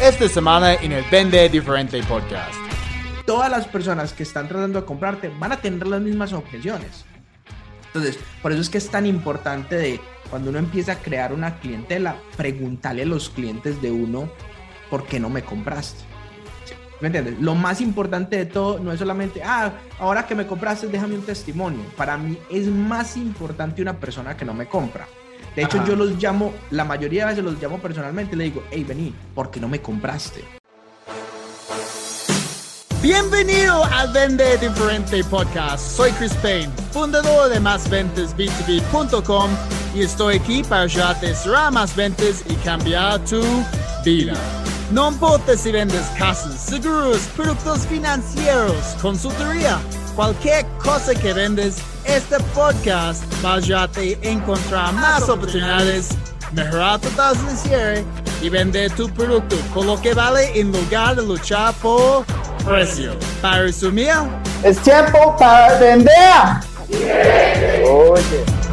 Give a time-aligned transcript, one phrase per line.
[0.00, 2.54] esta semana en el Vende Diferente Podcast.
[3.26, 7.04] Todas las personas que están tratando de comprarte van a tener las mismas objeciones.
[7.86, 10.00] Entonces, por eso es que es tan importante de
[10.30, 14.30] cuando uno empieza a crear una clientela, preguntarle a los clientes de uno
[14.88, 16.04] por qué no me compraste.
[17.00, 17.38] ¿Me entiendes?
[17.40, 21.26] Lo más importante de todo no es solamente, ah, ahora que me compraste, déjame un
[21.26, 21.82] testimonio.
[21.96, 25.08] Para mí es más importante una persona que no me compra.
[25.58, 28.62] De hecho, yo los llamo, la mayoría de veces los llamo personalmente y le digo,
[28.70, 30.44] hey, vení, ¿por qué no me compraste?
[33.02, 35.96] Bienvenido al Vende Diferente Podcast.
[35.96, 39.50] Soy Chris Payne, fundador de másventasb2b.com
[39.96, 43.42] y estoy aquí para ayudarte a cerrar más ventas y cambiar tu
[44.04, 44.34] vida.
[44.92, 49.80] No importa si vendes casas, seguros, productos financieros, consultoría,
[50.18, 56.08] cualquier cosa que vendes, este podcast va a ayudarte a encontrar más oportunidades,
[56.50, 58.04] mejorar tu tasa de cierre
[58.42, 62.24] y vender tu producto con lo que vale en lugar de luchar por
[62.66, 63.12] precio.
[63.40, 64.10] Para resumir,
[64.64, 66.10] es tiempo para vender.
[67.88, 68.67] Oye.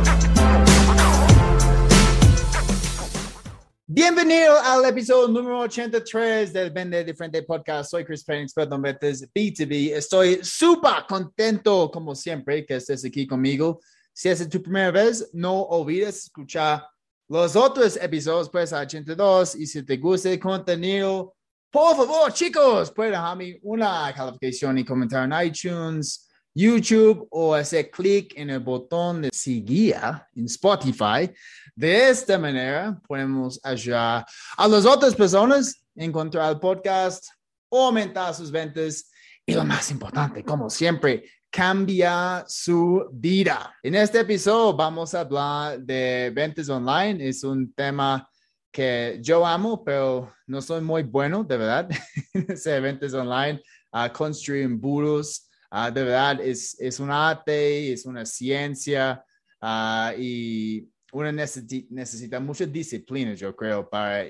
[3.95, 7.91] Bienvenido al episodio número 83 del Vende Diferente Podcast.
[7.91, 9.95] Soy Chris Payne, experto en ventas B2B.
[9.95, 13.79] Estoy súper contento, como siempre, que estés aquí conmigo.
[14.11, 16.85] Si es tu primera vez, no olvides escuchar
[17.29, 19.55] los otros episodios, pues, a 82.
[19.55, 21.33] Y si te gusta el contenido,
[21.71, 26.24] por favor, chicos, pueden dejarme una calificación y comentario en iTunes,
[26.55, 29.97] YouTube o hacer clic en el botón de seguir
[30.35, 31.29] en Spotify
[31.75, 34.25] de esta manera podemos ayudar
[34.55, 37.27] a las otras personas a encontrar el podcast,
[37.69, 39.11] aumentar sus ventas
[39.45, 43.75] y lo más importante, como siempre, cambia su vida.
[43.83, 47.27] En este episodio vamos a hablar de ventas online.
[47.27, 48.27] Es un tema
[48.71, 51.89] que yo amo, pero no soy muy bueno, de verdad,
[52.33, 53.61] en ventas online,
[53.91, 55.49] a construir embudos.
[55.71, 59.23] Uh, de verdad, es, es un arte, es una ciencia
[59.62, 64.25] uh, y uno necesita, mucha disciplina, yo creo, para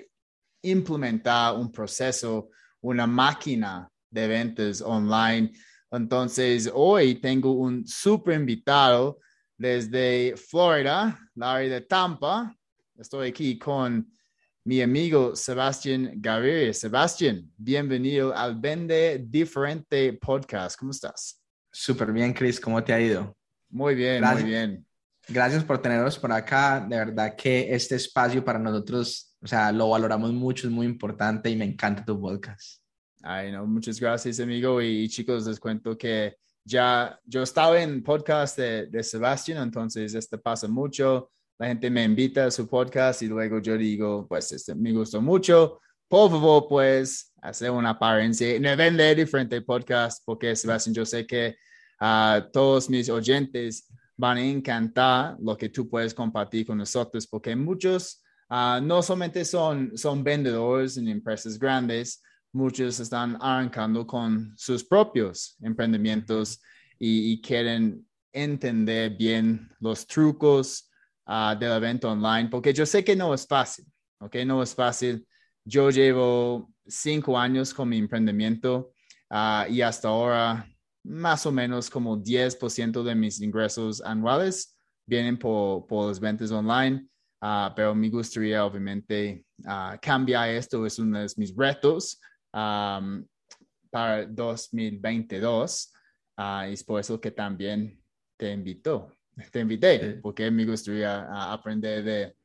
[0.62, 2.50] implementar un proceso,
[2.82, 5.52] una máquina de ventas online.
[5.92, 9.20] Entonces, hoy tengo un super invitado
[9.58, 12.56] desde Florida, la de Tampa.
[12.98, 14.08] Estoy aquí con
[14.66, 16.74] mi amigo Sebastián Gaviria.
[16.74, 20.76] Sebastián, bienvenido al Vende Diferente Podcast.
[20.80, 21.40] ¿Cómo estás?
[21.72, 22.60] Súper bien, Chris.
[22.60, 23.38] ¿Cómo te ha ido?
[23.70, 24.84] Muy bien, muy bien.
[25.28, 26.84] Gracias por tenernos por acá.
[26.90, 31.48] De verdad que este espacio para nosotros, o sea, lo valoramos mucho, es muy importante
[31.48, 32.82] y me encanta tu podcast.
[33.22, 34.82] Ay, no, muchas gracias, amigo.
[34.82, 40.40] Y, chicos, les cuento que ya yo estaba en podcast de, de Sebastián, entonces este
[40.40, 41.30] pasa mucho.
[41.58, 45.22] La gente me invita a su podcast y luego yo digo, pues este me gustó
[45.22, 45.80] mucho.
[46.08, 51.26] Por favor, pues, hacer una apariencia en el vende diferente podcast, porque Sebastián, yo sé
[51.26, 51.56] que
[51.98, 57.26] a ah, todos mis oyentes van a encantar lo que tú puedes compartir con nosotros,
[57.26, 62.22] porque muchos ah, no solamente son, son vendedores en empresas grandes,
[62.52, 66.62] muchos están arrancando con sus propios emprendimientos
[67.00, 70.90] y, quieren entender bien los trucos
[71.28, 73.86] uh, del evento online, porque yo sé que no es fácil,
[74.20, 74.36] ¿ok?
[74.46, 75.28] No es fácil.
[75.64, 78.92] Yo llevo cinco años con mi emprendimiento
[79.30, 80.68] ah, y hasta ahora
[81.04, 84.76] más o menos como 10% de mis ingresos anuales
[85.08, 87.08] vienen por, por las ventas online,
[87.42, 89.46] uh, pero me gustaría obviamente
[90.02, 92.20] cambiar esto, es uno de mis retos
[92.54, 93.26] um,
[93.90, 95.94] para 2022
[96.38, 98.02] uh, y es por eso que también
[98.38, 99.12] te invito,
[99.52, 102.36] te invité, porque me gustaría aprender de,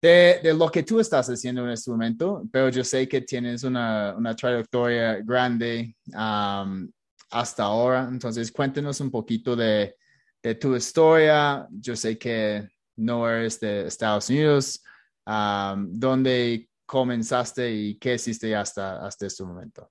[0.00, 3.64] de, de, lo que tú estás haciendo en este momento, pero yo sé que tienes
[3.64, 6.90] una, una trayectoria grande um,
[7.30, 8.08] hasta ahora.
[8.10, 9.96] Entonces, cuéntenos un poquito de,
[10.42, 11.66] de tu historia.
[11.70, 14.82] Yo sé que no eres de Estados Unidos.
[15.26, 19.90] ¿Dónde comenzaste y qué hiciste hasta, hasta este momento?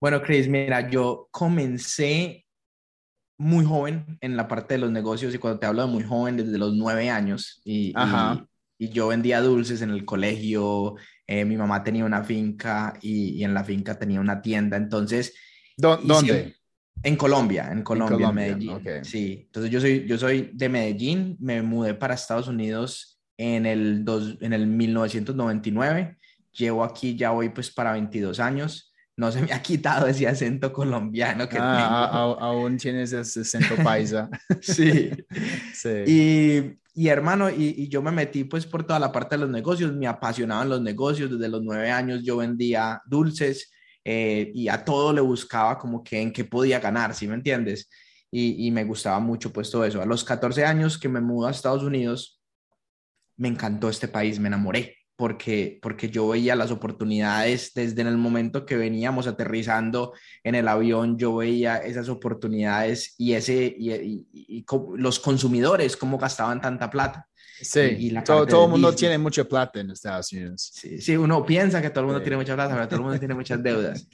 [0.00, 2.41] Bueno, Chris, mira, yo comencé
[3.42, 6.36] muy joven en la parte de los negocios y cuando te hablo de muy joven,
[6.36, 7.92] desde los nueve años y,
[8.78, 10.94] y, yo vendía dulces en el colegio,
[11.26, 15.34] eh, mi mamá tenía una finca y, y, en la finca tenía una tienda, entonces
[15.76, 16.56] ¿Dónde?
[17.02, 18.80] en Colombia, en Colombia, en Medellín.
[19.02, 24.04] Sí, entonces yo soy, yo soy de Medellín, me mudé para Estados Unidos en el,
[24.04, 26.16] dos, en el 1999,
[26.52, 30.72] llevo aquí ya voy pues para 22 años, no se me ha quitado ese acento
[30.72, 34.30] colombiano que ah, aún tienes ese acento paisa.
[34.60, 35.10] sí.
[35.74, 36.04] sí.
[36.06, 39.50] Y, y hermano, y, y, yo me metí pues por toda la parte de los
[39.50, 43.70] negocios, me apasionaban los negocios, desde los nueve años yo vendía dulces
[44.04, 47.88] eh, y a todo le buscaba como que en qué podía ganar, ¿sí me entiendes?
[48.30, 50.00] Y, y, me gustaba mucho pues todo eso.
[50.00, 52.40] A los 14 años que me mudé a Estados Unidos,
[53.36, 58.66] me encantó este país, me enamoré porque, porque yo veía las oportunidades desde el momento
[58.66, 60.12] que veníamos aterrizando
[60.42, 64.64] en el avión, yo veía esas oportunidades y, ese, y,
[64.96, 67.28] los consumidores, cómo gastaban tanta plata.
[67.60, 70.70] Sí, y, todo, todo el mundo tiene mucha plata en Estados Unidos.
[70.74, 73.18] Sí, sí, uno piensa que todo el mundo tiene mucha plata, pero todo el mundo
[73.18, 74.08] tiene muchas deudas.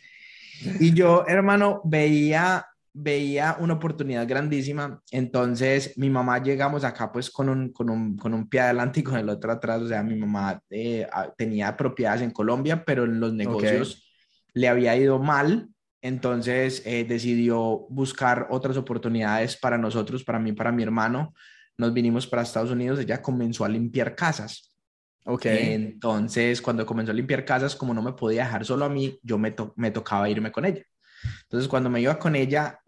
[0.81, 2.67] Y yo, hermano, veía
[3.01, 5.01] veía una oportunidad grandísima.
[5.13, 9.03] Entonces, mi mamá llegamos acá pues con un, con un, con un pie adelante y
[9.05, 9.83] con el otro atrás.
[9.83, 11.07] O sea, mi mamá eh,
[11.37, 14.11] tenía propiedades en Colombia, pero en los negocios
[14.53, 15.69] le había ido mal.
[16.03, 21.35] Entonces, eh, decidió buscar otras oportunidades para nosotros, para mí, para mi hermano.
[21.77, 22.99] Nos vinimos para Estados Unidos.
[22.99, 24.75] Ella comenzó a limpiar casas.
[25.25, 25.47] Ok.
[25.47, 29.39] Entonces, cuando comenzó a limpiar casas, como no me podía dejar solo a mí, yo
[29.39, 30.83] me, me tocaba irme con ella.
[31.43, 32.81] Entonces, cuando me iba con ella,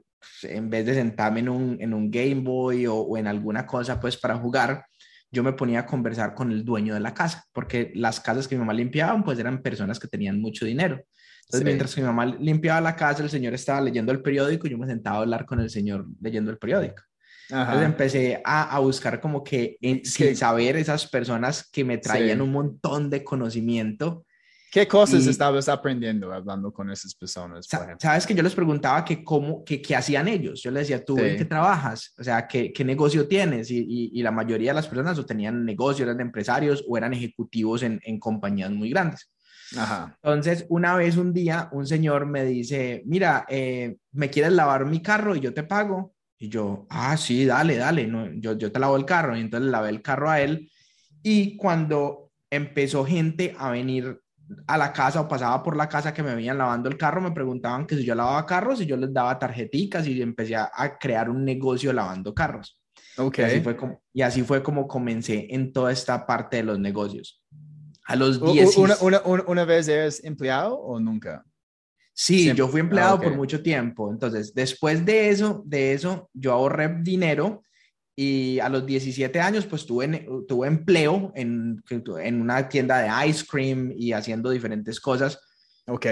[0.43, 4.00] en vez de sentarme en un, en un Game Boy o, o, en alguna cosa
[4.00, 4.84] pues para jugar,
[5.31, 8.56] yo me ponía a conversar con el dueño de la casa, porque las casas que
[8.56, 11.02] mi mamá limpiaba pues eran personas que tenían mucho dinero.
[11.43, 14.78] Entonces, mientras mi mamá limpiaba la casa, el señor estaba leyendo el periódico y yo
[14.78, 17.02] me sentaba a hablar con el señor leyendo el periódico.
[17.49, 22.52] Entonces empecé a, a, buscar como que sin saber esas personas que me traían un
[22.52, 24.25] montón de conocimiento
[24.70, 27.67] ¿Qué cosas estabas aprendiendo hablando con esas personas?
[27.99, 30.62] Sabes que yo les preguntaba que cómo, que, qué hacían ellos.
[30.62, 32.14] Yo les decía, ¿tú en qué trabajas?
[32.17, 33.69] O sea, ¿qué, qué negocio tienes?
[33.72, 37.82] Y, y, la mayoría de las personas o tenían negocio, eran empresarios o eran ejecutivos
[37.82, 39.32] en, en compañías muy grandes.
[39.76, 40.17] Ajá.
[40.22, 45.02] Entonces, una vez, un día, un señor me dice, mira, eh, ¿me quieres lavar mi
[45.02, 46.14] carro y yo te pago?
[46.38, 49.37] Y yo, ah, sí, dale, dale, no, yo, yo te lavo el carro.
[49.37, 50.70] Y entonces le lavé el carro a él.
[51.25, 54.20] Y cuando empezó gente a venir
[54.67, 57.32] a la casa o pasaba por la casa que me veían lavando el carro, me
[57.32, 61.31] preguntaban que si yo lavaba carros y yo les daba tarjeticas y empecé a, crear
[61.31, 62.81] un negocio lavando carros.
[63.17, 63.44] Okay.
[63.44, 66.79] Y así, fue como, y así fue como comencé en toda esta parte de los
[66.79, 67.43] negocios.
[68.06, 68.76] A los 10.
[68.76, 71.44] Una, una, una, vez eres empleado o nunca?
[72.12, 74.11] Sí, yo fui empleado ah, por mucho tiempo.
[74.11, 77.62] Entonces, después de eso, de eso, yo ahorré dinero
[78.22, 83.46] y a los 17 años pues tuve, tuve empleo en, en una tienda de ice
[83.50, 85.40] cream y haciendo diferentes cosas.
[85.87, 86.05] Ok.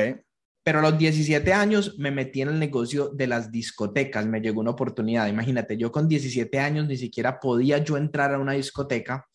[0.63, 4.63] Pero a los 17 años me metí en el negocio de las discotecas, me llegó
[4.63, 9.27] una oportunidad, imagínate, yo con 17 años ni siquiera podía yo entrar a una discoteca,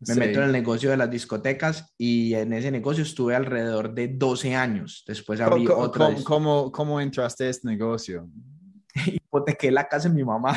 [0.00, 4.08] me meto en el negocio de las discotecas y en ese negocio estuve alrededor de
[4.08, 5.04] 12 años.
[5.06, 8.26] Después abrí ¿Cómo, ¿cómo, cómo, cómo entraste a este negocio?
[9.06, 10.56] Hipotequé la casa de mi mamá.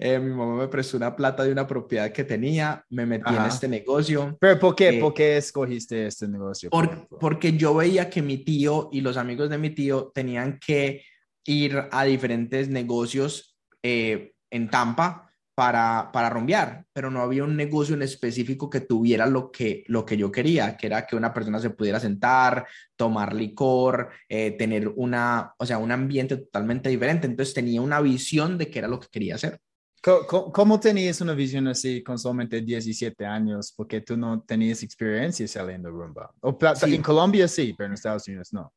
[0.00, 3.44] Eh, mi mamá me prestó una plata de una propiedad que tenía, me metí en
[3.46, 4.36] este negocio.
[4.40, 4.90] ¿Pero por qué?
[4.90, 6.70] Eh, ¿Por qué escogiste este negocio?
[7.18, 11.02] porque yo veía que mi tío y los amigos de mi tío tenían que
[11.44, 17.96] ir a diferentes negocios eh, en Tampa para, para rumbear, pero no había un negocio
[17.96, 21.58] en específico que tuviera lo que, lo que yo quería, que era que una persona
[21.58, 22.64] se pudiera sentar,
[22.94, 27.26] tomar licor, tener una, o sea, un ambiente totalmente diferente.
[27.26, 29.58] Entonces tenía una visión de qué era lo que quería hacer.
[30.00, 33.72] ¿Cómo, tenías una visión así con solamente 17 años?
[33.76, 36.32] Porque tú no tenías experiencia saliendo rumba.
[36.40, 38.72] O, En Colombia sí, pero en Estados Unidos no.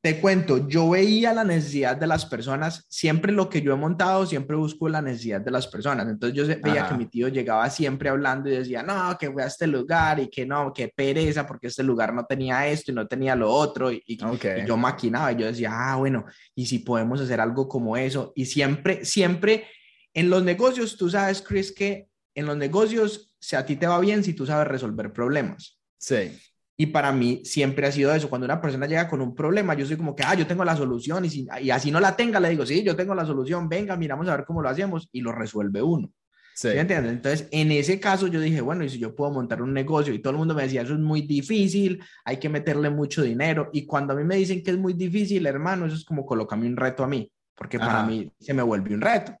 [0.00, 4.26] Te cuento, yo veía la necesidad de las personas, siempre lo que yo he montado,
[4.26, 6.08] siempre busco la necesidad de las personas.
[6.08, 9.46] Entonces yo veía que mi tío llegaba siempre hablando y decía, no, que voy a
[9.46, 13.06] este lugar y que no, que pereza, porque este lugar no tenía esto y no
[13.06, 13.92] tenía lo otro.
[13.92, 14.18] Y, y
[14.66, 16.24] yo maquinaba y yo decía, ah, bueno,
[16.56, 18.32] y si podemos hacer algo como eso.
[18.34, 19.66] Y siempre, siempre
[20.14, 23.98] en los negocios, tú sabes, Chris, que en los negocios, si a ti te va
[24.00, 25.78] bien, si tú sabes resolver problemas.
[25.98, 26.38] Sí.
[26.76, 28.28] Y para mí siempre ha sido eso.
[28.28, 30.76] Cuando una persona llega con un problema, yo soy como que, ah, yo tengo la
[30.76, 31.24] solución.
[31.24, 33.96] Y, si, y así no la tenga, le digo, sí, yo tengo la solución, venga,
[33.96, 35.08] miramos a ver cómo lo hacemos.
[35.12, 36.10] Y lo resuelve uno.
[36.54, 36.70] Sí.
[36.70, 37.12] ¿Sí entiendes?
[37.12, 40.18] Entonces, en ese caso yo dije, bueno, y si yo puedo montar un negocio y
[40.18, 43.70] todo el mundo me decía, eso es muy difícil, hay que meterle mucho dinero.
[43.72, 46.66] Y cuando a mí me dicen que es muy difícil, hermano, eso es como colocarme
[46.66, 49.36] un reto a mí, porque para mí se me vuelve un reto.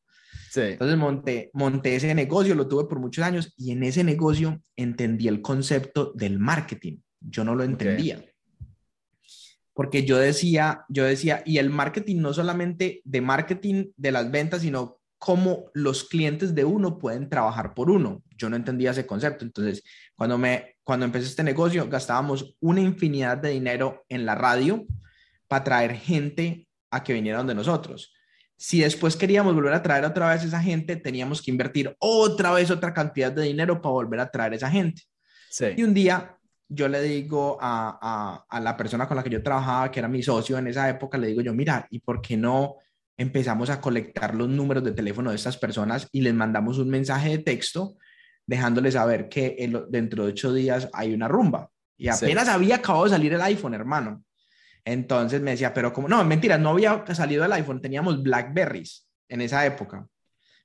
[0.54, 5.28] Entonces monté, monté ese negocio, lo tuve por muchos años y en ese negocio entendí
[5.28, 6.98] el concepto del marketing.
[7.20, 8.24] Yo no lo entendía.
[9.74, 14.62] Porque yo decía, yo decía, y el marketing no solamente de marketing de las ventas,
[14.62, 18.22] sino cómo los clientes de uno pueden trabajar por uno.
[18.36, 19.44] Yo no entendía ese concepto.
[19.44, 19.82] Entonces,
[20.16, 24.84] cuando, me, cuando empecé este negocio, gastábamos una infinidad de dinero en la radio
[25.48, 28.12] para traer gente a que viniera donde nosotros.
[28.62, 32.70] Si después queríamos volver a traer otra vez esa gente, teníamos que invertir otra vez
[32.70, 35.02] otra cantidad de dinero para volver a traer esa gente.
[35.76, 36.38] Y un día
[36.68, 40.22] yo le digo a, a, la persona con la que yo trabajaba, que era mi
[40.22, 42.76] socio en esa época, le digo yo, mira, ¿y por qué no
[43.16, 47.30] empezamos a colectar los números de teléfono de estas personas y les mandamos un mensaje
[47.30, 47.96] de texto
[48.46, 49.56] dejándoles saber que
[49.88, 51.68] dentro de ocho días hay una rumba?
[51.96, 54.22] Y apenas había acabado de salir el iPhone, hermano.
[54.84, 59.40] Entonces me decía, pero como, no, mentira, no había salido el iPhone, teníamos Blackberries en
[59.40, 60.06] esa época.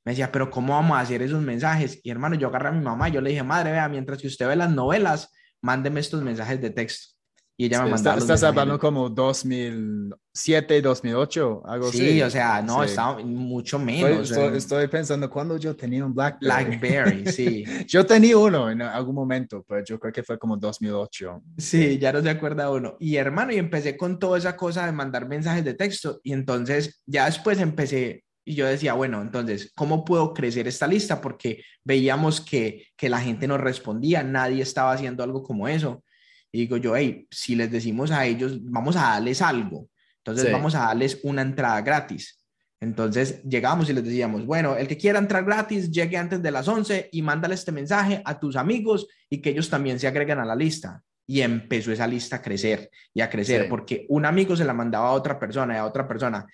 [0.03, 1.99] Me decía, pero ¿cómo vamos a hacer esos mensajes?
[2.01, 4.47] Y hermano, yo agarré a mi mamá yo le dije, madre, vea, mientras que usted
[4.47, 7.16] ve las novelas, mándeme estos mensajes de texto.
[7.59, 8.19] Y ella me mandaba.
[8.19, 11.97] estás hablando como 2007, 2008, algo así.
[11.97, 14.29] Sí, o sea, no, estaba mucho menos.
[14.29, 16.77] Estoy, pensando cuando yo tenía un Blackberry.
[16.77, 17.65] Blackberry, sí.
[17.87, 21.41] yo tenía uno en algún momento, pero yo creo que fue como 2008.
[21.57, 22.95] Sí, ya no se acuerda uno.
[22.99, 26.19] Y hermano, y empecé con toda esa cosa de mandar mensajes de texto.
[26.21, 31.19] Y entonces ya después empecé y yo decía, bueno, entonces, ¿cómo puedo crecer esta lista?
[31.19, 36.01] Porque veíamos que, que la gente nos respondía, nadie estaba haciendo algo como eso.
[36.51, 39.89] Y digo yo, hey, si les decimos a ellos, vamos a darles algo,
[40.19, 42.37] entonces vamos a darles una entrada gratis.
[42.79, 46.67] Entonces llegamos y les decíamos, bueno, el que quiera entrar gratis, llegue antes de las
[46.67, 50.45] 11 y mándale este mensaje a tus amigos y que ellos también se agreguen a
[50.45, 51.01] la lista.
[51.25, 55.09] Y empezó esa lista a crecer y a crecer porque un amigo se la mandaba
[55.09, 56.45] a otra persona y a otra persona.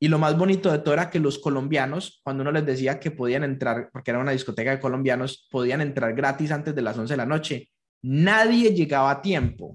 [0.00, 3.10] Y lo más bonito de todo era que los colombianos, cuando uno les decía que
[3.10, 7.14] podían entrar, porque era una discoteca de colombianos, podían entrar gratis antes de las 11
[7.14, 7.70] de la noche,
[8.02, 9.74] nadie llegaba a tiempo.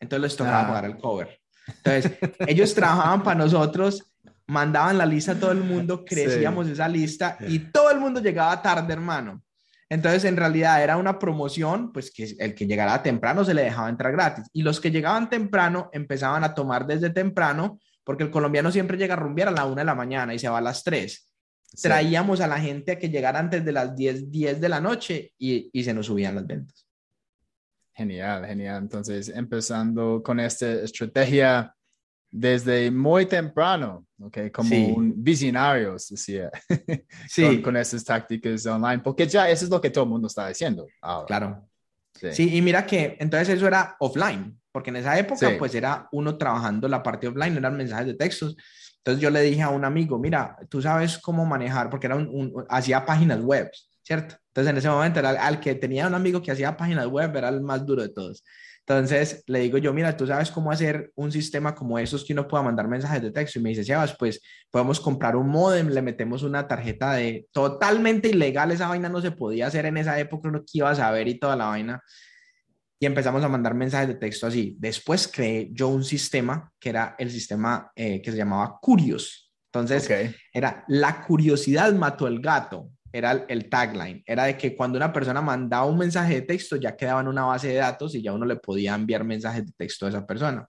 [0.00, 0.66] Entonces les tocaba ah.
[0.68, 1.40] pagar el cover.
[1.66, 2.12] Entonces,
[2.46, 4.04] ellos trabajaban para nosotros,
[4.46, 8.62] mandaban la lista a todo el mundo, crecíamos esa lista y todo el mundo llegaba
[8.62, 9.42] tarde, hermano.
[9.88, 13.88] Entonces, en realidad era una promoción, pues que el que llegara temprano se le dejaba
[13.88, 14.44] entrar gratis.
[14.52, 19.14] Y los que llegaban temprano empezaban a tomar desde temprano, porque el colombiano siempre llega
[19.14, 21.30] a rumbear a la una de la mañana y se va a las tres.
[21.80, 25.32] Traíamos a la gente a que llegara antes de las 10, 10 de la noche
[25.38, 26.85] y, y se nos subían las ventas.
[27.96, 28.82] Genial, genial.
[28.82, 31.74] Entonces, empezando con esta estrategia
[32.30, 34.52] desde muy temprano, ¿ok?
[34.52, 36.50] Como un visionario, decía,
[37.28, 37.62] sí.
[37.62, 40.86] con, esas tácticas online, porque ya eso es lo que todo el mundo está diciendo
[41.26, 41.66] Claro.
[42.32, 42.56] Sí.
[42.56, 46.88] y mira que entonces eso era offline, porque en esa época pues era uno trabajando
[46.88, 48.56] la parte offline, eran mensajes de textos.
[48.98, 52.52] Entonces yo le dije a un amigo, mira, tú sabes cómo manejar, porque era un
[52.68, 53.70] hacía páginas web,
[54.06, 54.36] ¿cierto?
[54.48, 57.48] Entonces en ese momento era al que tenía un amigo que hacía páginas web, era
[57.48, 58.44] el más duro de todos.
[58.78, 62.46] Entonces le digo yo, mira, tú sabes cómo hacer un sistema como esos que uno
[62.46, 63.58] pueda mandar mensajes de texto.
[63.58, 68.28] Y me dice, Sebas, pues podemos comprar un modem, le metemos una tarjeta de totalmente
[68.28, 68.70] ilegal.
[68.70, 71.40] Esa vaina no se podía hacer en esa época, uno que iba a saber y
[71.40, 72.00] toda la vaina.
[73.00, 74.76] Y empezamos a mandar mensajes de texto así.
[74.78, 79.52] Después creé yo un sistema que era el sistema eh, que se llamaba Curios.
[79.72, 80.08] Entonces,
[80.52, 85.40] era la curiosidad mató el gato era el tagline, era de que cuando una persona
[85.40, 88.44] mandaba un mensaje de texto ya quedaba en una base de datos y ya uno
[88.44, 90.68] le podía enviar mensajes de texto a esa persona.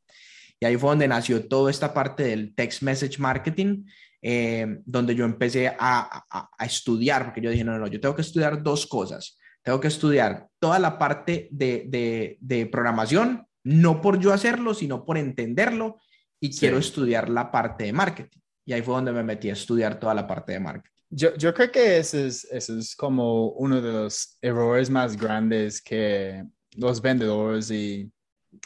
[0.60, 3.84] Y ahí fue donde nació toda esta parte del text message marketing,
[4.22, 6.26] eh, donde yo empecé a,
[6.58, 9.38] a, estudiar, porque yo dije, no, no, no, yo tengo que estudiar dos cosas.
[9.62, 15.06] Tengo que estudiar toda la parte de, de, de programación, no por yo hacerlo, sino
[15.06, 15.98] por entenderlo,
[16.40, 18.40] y quiero estudiar la parte de marketing.
[18.66, 20.97] Y ahí fue donde me metí a estudiar toda la parte de marketing.
[21.10, 25.82] Yo, yo creo que ese es, ese es como uno de los errores más grandes
[25.82, 26.44] que
[26.76, 28.12] los vendedores y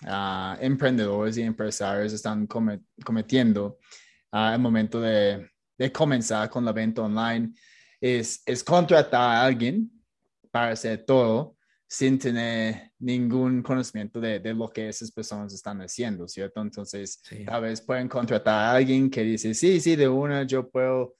[0.03, 3.77] uh, emprendedores y empresarios están cometiendo
[4.31, 7.53] al momento de, de, comenzar con la venta online.
[7.99, 9.91] Es, es contratar a alguien
[10.49, 11.57] para hacer todo
[11.87, 16.61] sin tener ningún conocimiento de, de, lo que esas personas están haciendo, ¿cierto?
[16.61, 21.17] Entonces, tal vez pueden contratar a alguien que dice, sí, sí, de una yo puedo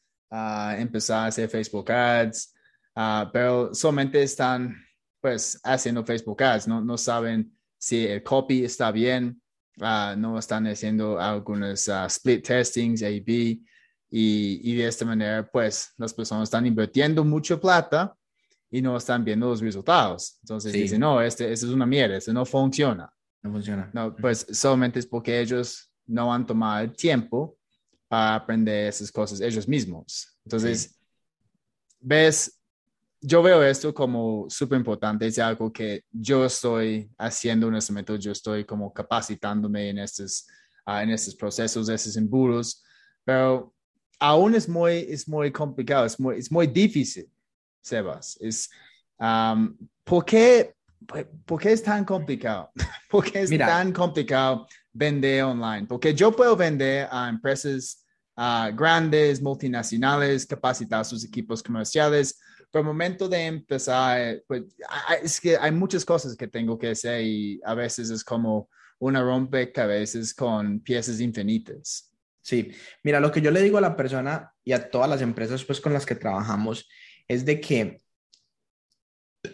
[0.77, 2.53] empezar a hacer Facebook Ads,
[2.95, 4.75] uh, pero solamente están
[5.19, 9.41] pues haciendo Facebook Ads, no, no saben si el copy está bien,
[9.79, 13.59] uh, no están haciendo algunos uh, split testings, A-B,
[14.13, 18.13] y, y, de esta manera pues las personas están invirtiendo mucha plata
[18.69, 20.37] y no están viendo los resultados.
[20.41, 23.09] Entonces dicen, no, este, este, es una mierda, este no funciona.
[23.41, 23.89] No funciona.
[23.93, 27.57] No, pues solamente es porque ellos no han tomado el tiempo
[28.11, 30.37] a aprender esas cosas ellos mismos.
[30.43, 30.99] Entonces,
[31.99, 32.59] ves,
[33.21, 38.17] yo veo esto como súper importante, es algo que yo estoy haciendo en este momento,
[38.17, 40.45] yo estoy como capacitándome en estos,
[40.85, 42.83] ah, en estos procesos, estos embudos,
[43.23, 43.73] pero
[44.19, 47.31] aún es muy, es muy complicado, es muy, es muy difícil,
[47.81, 48.37] Sebas.
[48.41, 48.69] Es,
[50.03, 50.75] ¿Por qué
[51.07, 52.71] pues, ¿por qué es tan complicado?
[53.09, 55.87] ¿Por qué es tan complicado vender online?
[55.87, 58.05] Porque yo puedo vender a empresas
[58.73, 62.39] grandes, multinacionales, capacitar sus equipos comerciales,
[62.71, 64.63] pero el momento de empezar, pues
[65.21, 68.69] es que hay muchas cosas que tengo que hacer y a veces es como
[68.99, 72.11] una rompecabezas con piezas infinitas.
[72.41, 72.71] Sí,
[73.03, 75.79] mira, lo que yo le digo a la persona y a todas las empresas pues
[75.81, 76.87] con las que trabajamos
[77.27, 78.01] es de que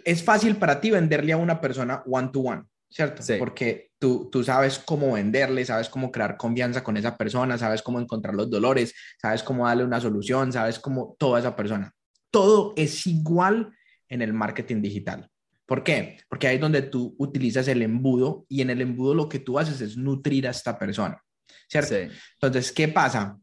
[0.06, 3.24] es fácil para ti venderle a una persona one to one, ¿cierto?
[3.40, 8.00] Porque tú, tú sabes cómo venderle, sabes cómo crear confianza con esa persona, sabes cómo
[8.00, 11.94] encontrar los dolores, sabes cómo darle una solución, sabes cómo toda esa persona.
[12.32, 13.74] Todo es igual
[14.10, 15.30] en el marketing digital.
[15.66, 16.20] ¿Por qué?
[16.30, 19.60] Porque ahí es donde tú utilizas el embudo y en el embudo lo que tú
[19.60, 21.22] haces es nutrir a esta persona.
[21.68, 21.96] ¿cierto?
[22.34, 23.38] Entonces, ¿qué pasa?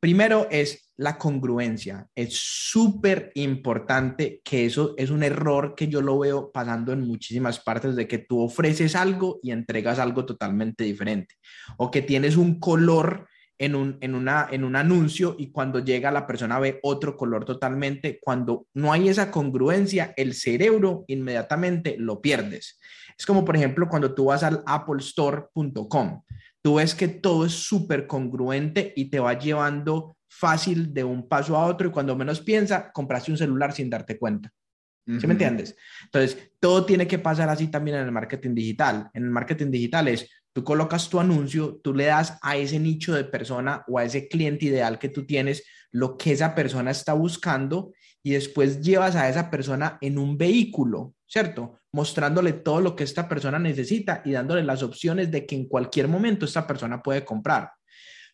[0.00, 2.08] Primero es la congruencia.
[2.14, 7.60] Es súper importante que eso es un error que yo lo veo pasando en muchísimas
[7.60, 11.34] partes de que tú ofreces algo y entregas algo totalmente diferente
[11.76, 13.28] o que tienes un color
[13.58, 17.44] en un, en, una, en un anuncio y cuando llega la persona ve otro color
[17.44, 18.18] totalmente.
[18.22, 22.80] Cuando no hay esa congruencia, el cerebro inmediatamente lo pierdes.
[23.18, 26.22] Es como, por ejemplo, cuando tú vas al applestore.com
[26.62, 31.56] tú ves que todo es súper congruente y te va llevando fácil de un paso
[31.56, 34.52] a otro y cuando menos piensa, compraste un celular sin darte cuenta.
[35.18, 35.74] ¿Sí me entiendes?
[36.04, 39.10] Entonces, todo tiene que pasar así también en el marketing digital.
[39.12, 43.12] En el marketing digital es, tú colocas tu anuncio, tú le das a ese nicho
[43.14, 47.12] de persona o a ese cliente ideal que tú tienes lo que esa persona está
[47.12, 51.78] buscando y después llevas a esa persona en un vehículo, ¿cierto?
[51.92, 56.08] Mostrándole todo lo que esta persona necesita y dándole las opciones de que en cualquier
[56.08, 57.70] momento esta persona puede comprar.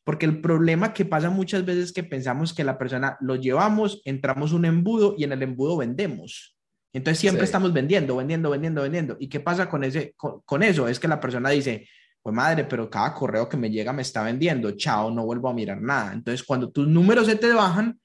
[0.02, 4.00] Porque el problema que pasa muchas veces es que pensamos que la persona lo llevamos,
[4.04, 6.56] entramos un embudo y en el embudo vendemos.
[6.92, 9.16] Entonces siempre estamos vendiendo, vendiendo, vendiendo, vendiendo.
[9.20, 10.88] ¿Y qué pasa con, ese, con, eso?
[10.88, 11.86] Es que la persona dice,
[12.22, 15.54] pues madre, pero cada correo que me llega me está vendiendo, chao, no vuelvo a
[15.54, 16.14] mirar nada.
[16.14, 18.00] Entonces cuando tus números se te bajan,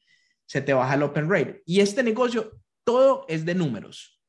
[0.45, 1.61] se te baja el open rate.
[1.65, 2.51] Y este negocio,
[2.83, 4.20] todo es de números.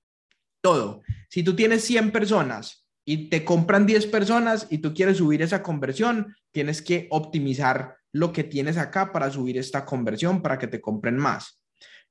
[0.62, 1.02] Todo.
[1.28, 5.62] Si tú tienes 100 personas y te compran 10 personas y tú quieres subir esa
[5.62, 10.80] conversión, tienes que optimizar lo que tienes acá para subir esta conversión para que te
[10.80, 11.62] compren más.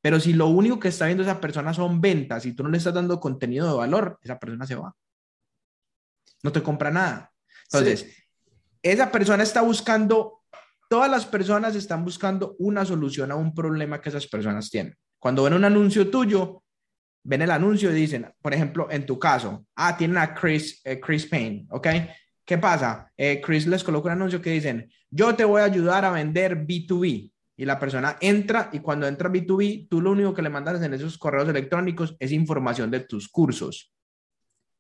[0.02, 2.78] Pero si lo único que está viendo esa persona son ventas y tú no le
[2.78, 4.96] estás dando contenido de valor, esa persona se va.
[6.44, 7.32] No te compra nada.
[7.72, 8.08] Entonces,
[8.82, 10.42] esa persona está buscando
[10.92, 14.94] Todas las personas están buscando una solución a un problema que esas personas tienen.
[15.20, 16.61] Cuando ven un anuncio tuyo,
[17.24, 21.00] ven el anuncio y dicen, por ejemplo, en tu caso, ah, tienen a Chris, eh,
[21.00, 21.88] Chris Payne, ¿ok?
[22.46, 23.12] ¿Qué pasa?
[23.16, 26.66] Eh, Chris les coloca un anuncio que dicen, yo te voy a ayudar a vender
[26.66, 27.32] B2B.
[27.58, 30.96] Y la persona entra y cuando entra B2B, tú lo único que le mandas en
[30.96, 33.94] esos correos electrónicos es información de tus cursos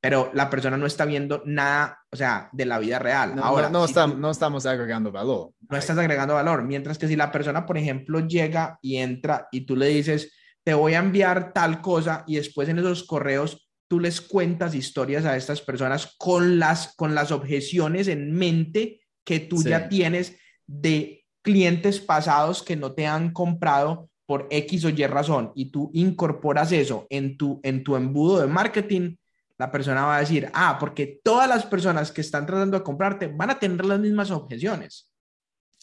[0.01, 3.36] pero la persona no está viendo nada, o sea, de la vida real.
[3.36, 3.86] No, Ahora, no,
[4.17, 5.51] no, estamos agregando valor.
[5.69, 6.63] No estás agregando valor.
[6.63, 10.74] Mientras que si la persona, por ejemplo, llega y entra y tú le dices, te
[10.74, 15.36] voy a enviar tal cosa y después en esos correos tú les cuentas historias a
[15.36, 22.00] estas personas con las, con las objeciones en mente que tú ya tienes de clientes
[22.00, 27.06] pasados que no te han comprado por X o Y razón y tú incorporas eso
[27.10, 29.15] en tu, en tu embudo de marketing,
[29.58, 33.28] la persona va a decir, ah, porque todas las personas que están tratando de comprarte
[33.28, 35.12] van a tener las mismas objeciones.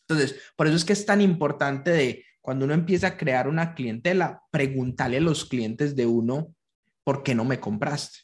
[0.08, 3.74] Entonces, por eso es que es tan importante de cuando uno empieza a crear una
[3.74, 6.54] clientela, preguntarle a los clientes de uno,
[7.04, 8.20] ¿por qué no me compraste?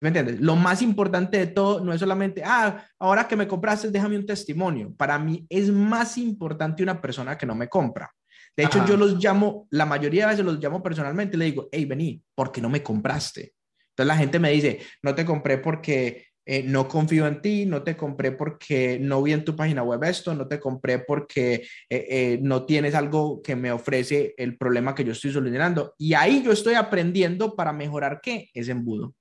[0.00, 0.40] ¿Me entiendes?
[0.40, 4.24] Lo más importante de todo no es solamente, ah, ahora que me compraste, déjame un
[4.24, 4.94] testimonio.
[4.94, 8.08] Para mí es más importante una persona que no me compra.
[8.56, 11.68] De hecho, yo los llamo, la mayoría de veces los llamo personalmente y le digo,
[11.72, 13.52] hey, vení, ¿por qué no me compraste?
[13.88, 17.82] Entonces la gente me dice, no te compré porque eh, no confío en ti, no
[17.82, 21.66] te compré porque no vi en tu página web esto, no te compré porque eh,
[21.88, 25.94] eh, no tienes algo que me ofrece el problema que yo estoy solucionando.
[25.98, 28.50] Y ahí yo estoy aprendiendo para mejorar qué?
[28.52, 29.14] Ese embudo.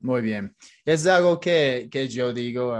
[0.00, 0.54] Muy bien.
[0.84, 2.76] Es algo que, que yo digo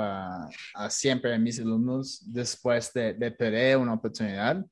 [0.91, 4.63] siempre a mis alumnos después de, de perder una oportunidad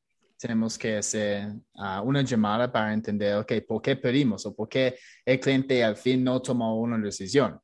[0.43, 4.99] tenemos que hacer ah, una llamada para entender, ok, ¿por qué pedimos o por qué
[5.25, 7.61] el cliente al fin no tomó una decisión?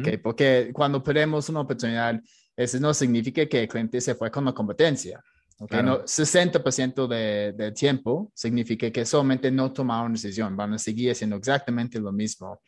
[0.00, 2.20] Okay, porque cuando perdemos una oportunidad,
[2.56, 5.22] eso no significa que el cliente se fue con la competencia.
[5.58, 11.12] Okay, no, 60% del de tiempo significa que solamente no tomaron decisión, van a seguir
[11.12, 12.60] haciendo exactamente lo mismo.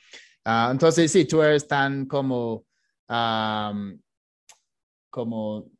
[0.47, 2.65] Uh, entonces, sí, tú eres tan como,
[3.09, 3.99] um,
[5.11, 5.71] como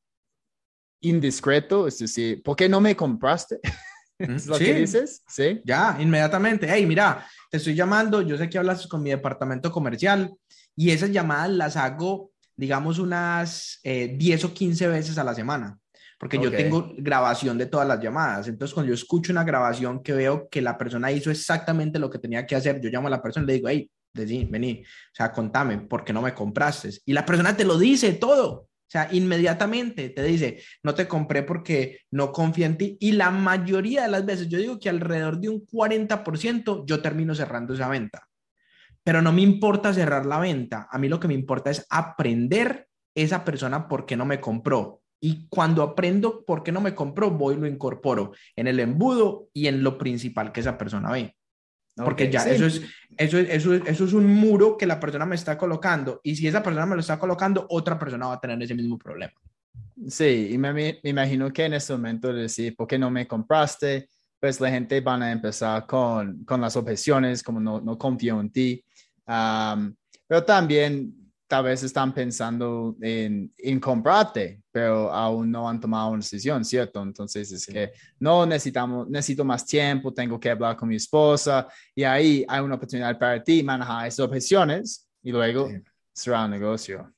[1.03, 3.61] indiscreto, es decir, ¿por qué no me compraste?
[4.19, 4.65] ¿Es lo Sí.
[4.65, 5.23] que dices?
[5.29, 5.61] Sí.
[5.65, 6.67] Ya, inmediatamente.
[6.69, 8.23] Hey, mira, te estoy llamando.
[8.23, 10.33] Yo sé que hablas con mi departamento comercial
[10.77, 15.79] y esas llamadas las hago, digamos, unas eh, 10 o 15 veces a la semana.
[16.19, 18.49] Porque yo tengo grabación de todas las llamadas.
[18.49, 22.19] Entonces, cuando yo escucho una grabación que veo que la persona hizo exactamente lo que
[22.19, 25.15] tenía que hacer, yo llamo a la persona y le digo, hey, decí, vení, o
[25.15, 26.91] sea, contame, ¿por qué no me compraste?
[27.05, 28.53] Y la persona te lo dice todo.
[28.53, 32.97] O sea, inmediatamente te dice, no te compré porque no confío en ti.
[33.01, 37.35] Y la mayoría de las veces, yo digo que alrededor de un 40%, yo termino
[37.35, 38.29] cerrando esa venta.
[39.05, 40.89] Pero no me importa cerrar la venta.
[40.91, 45.03] A mí lo que me importa es aprender esa persona por qué no me compró.
[45.21, 49.49] Y cuando aprendo por qué no me compró, voy y lo incorporo en el embudo
[49.53, 51.37] y en lo principal que esa persona ve.
[51.97, 52.51] Porque ya sí.
[52.51, 52.83] eso, es,
[53.17, 56.21] eso, es, eso, es, eso es un muro que la persona me está colocando.
[56.25, 58.99] Y si esa persona me lo está colocando, otra persona va a tener ese mismo
[58.99, 59.35] problema.
[60.09, 63.29] Sí, y me, me imagino que en ese momento de decir, ¿por qué no me
[63.29, 64.09] compraste?
[64.41, 68.51] Pues la gente van a empezar con, con las objeciones, como no, no confío en
[68.51, 68.85] ti.
[69.27, 69.95] Am,
[70.27, 71.15] pero también
[71.47, 77.03] tal vez están pensando en, en comprarte, pero aún no han tomado una decisión, ¿cierto?
[77.03, 82.03] Entonces es que no necesitamos, necesito más tiempo, tengo que hablar con mi esposa y
[82.03, 85.77] ahí hay una oportunidad para ti manejar esas objeciones y luego Sí.
[86.13, 87.13] cerrar el negocio.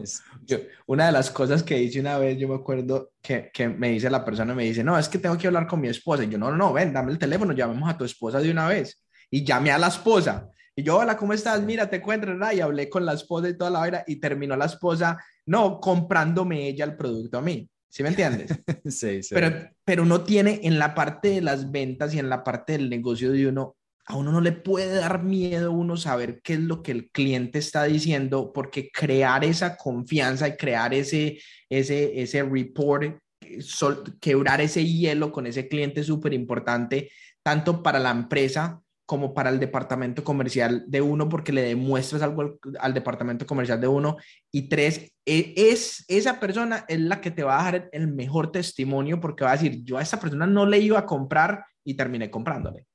[0.00, 3.68] Es- Yo, una de las cosas que hice una vez, yo me acuerdo que, que
[3.68, 6.24] me dice la persona, me dice, no, es que tengo que hablar con mi esposa.
[6.24, 8.68] Y yo, no, no, no, ven, dame el teléfono, llamemos a tu esposa de una
[8.68, 9.02] vez.
[9.30, 10.48] Y llamé a la esposa.
[10.76, 11.62] Y yo, hola, ¿cómo estás?
[11.62, 12.52] Mira, te encuentro, ¿verdad?
[12.52, 14.04] Y hablé con la esposa y toda la vaina.
[14.06, 17.68] Y terminó la esposa, no, comprándome ella el producto a mí.
[17.88, 18.50] ¿Sí me entiendes?
[18.86, 19.34] sí, sí.
[19.34, 19.52] Pero,
[19.84, 23.32] pero uno tiene en la parte de las ventas y en la parte del negocio
[23.32, 26.92] de uno, a uno no le puede dar miedo uno saber qué es lo que
[26.92, 33.18] el cliente está diciendo, porque crear esa confianza y crear ese, ese, ese report,
[33.60, 37.10] sol- quebrar ese hielo con ese cliente es súper importante,
[37.42, 42.42] tanto para la empresa como para el departamento comercial de uno, porque le demuestras algo
[42.42, 44.18] al, al departamento comercial de uno.
[44.52, 48.52] Y tres, e- es, esa persona es la que te va a dar el mejor
[48.52, 51.94] testimonio porque va a decir, yo a esta persona no le iba a comprar y
[51.94, 52.86] terminé comprándole.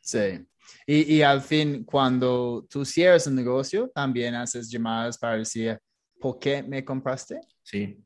[0.00, 0.44] Sí.
[0.88, 5.78] Y, y al fin, cuando tú cierras un negocio, también haces llamadas para decir,
[6.20, 7.38] ¿por qué me compraste?
[7.62, 7.96] Sí,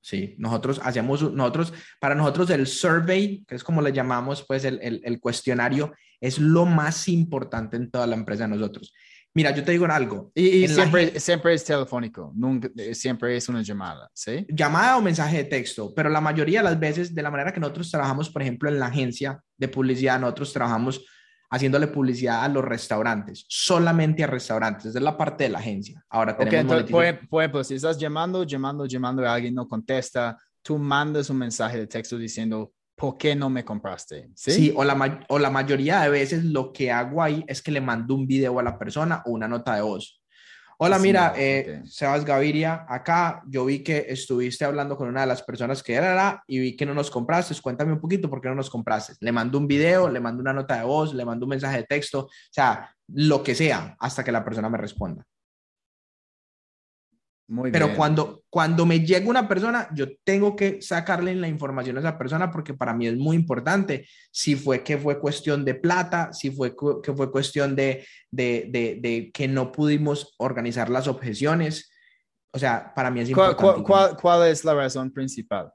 [0.00, 0.34] sí.
[0.38, 5.00] Nosotros hacemos, nosotros, para nosotros el survey, que es como le llamamos, pues el, el,
[5.04, 8.94] el cuestionario, es lo más importante en toda la empresa de nosotros.
[9.34, 10.30] Mira, yo te digo algo.
[10.34, 14.46] Y, y la siempre, siempre es telefónico, nunca, eh, siempre es una llamada, ¿sí?
[14.48, 17.58] llamada o mensaje de texto, pero la mayoría de las veces, de la manera que
[17.58, 21.04] nosotros trabajamos, por ejemplo, en la agencia de publicidad, nosotros trabajamos
[21.50, 26.02] haciéndole publicidad a los restaurantes, solamente a restaurantes, esa es la parte de la agencia.
[26.08, 30.38] Ahora tenemos entonces, por, por ejemplo, si estás llamando, llamando, llamando y alguien no contesta,
[30.62, 34.30] tú mandas un mensaje de texto diciendo, ¿por qué no me compraste?
[34.34, 34.52] Sí.
[34.52, 37.80] Sí, o, la, o la mayoría de veces lo que hago ahí es que le
[37.80, 40.22] mando un video a la persona o una nota de voz.
[40.84, 45.28] Hola, Sí, mira, eh, Sebas Gaviria, acá yo vi que estuviste hablando con una de
[45.28, 47.54] las personas que era y vi que no nos compraste.
[47.62, 49.14] Cuéntame un poquito por qué no nos compraste.
[49.20, 51.84] Le mando un video, le mando una nota de voz, le mando un mensaje de
[51.84, 55.24] texto, o sea, lo que sea, hasta que la persona me responda.
[57.46, 57.96] Muy Pero bien.
[57.96, 62.50] cuando, cuando me llega una persona, yo tengo que sacarle la información a esa persona
[62.50, 66.74] porque para mí es muy importante si fue que fue cuestión de plata, si fue
[67.02, 71.90] que fue cuestión de, de, de, de que no pudimos organizar las objeciones.
[72.52, 73.82] O sea, para mí es ¿Cuál, importante.
[73.84, 75.72] cuál- cuál- cuál es la razón principal?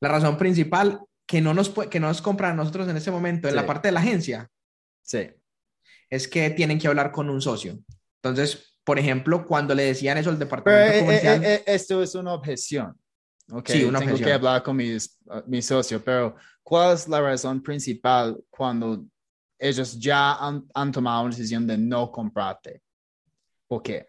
[0.00, 3.48] La razón principal que no nos, que no nos compran a nosotros en este momento
[3.48, 3.60] en Sí.
[3.60, 4.48] la parte de la agencia
[5.02, 5.28] Sí.
[6.08, 7.78] es que tienen que hablar con un socio.
[8.22, 12.02] Entonces, por ejemplo, cuando le decían eso al Pero departamento eh, eh, comercial, eh, esto
[12.02, 12.96] es una objeción.
[13.50, 14.28] Okay, Sí, una tengo objeción.
[14.28, 19.04] que hablar con mis, uh, mi socio, pero ¿cuál es la razón principal cuando
[19.58, 22.82] ellos ya han, han tomado una decisión de no comprarte?
[23.68, 24.08] ¿Por qué?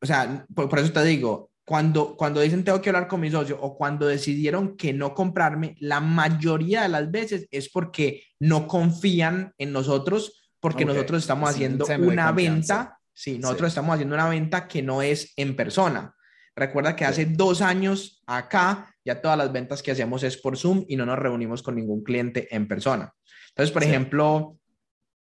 [0.00, 3.30] o sea, por, por eso te digo, cuando, cuando dicen tengo que hablar con mi
[3.30, 8.68] socio o cuando decidieron que no comprarme, la mayoría de las veces es porque no
[8.68, 14.28] confían en nosotros, porque Ok, nosotros estamos haciendo una venta, sí, nosotros estamos haciendo una
[14.28, 16.14] venta que no es en persona.
[16.54, 17.10] Recuerda que Sí.
[17.10, 21.06] hace dos años acá ya todas las ventas que hacemos es por Zoom y no
[21.06, 23.12] nos reunimos con ningún cliente en persona.
[23.48, 23.88] Entonces, por Sí.
[23.88, 24.58] ejemplo,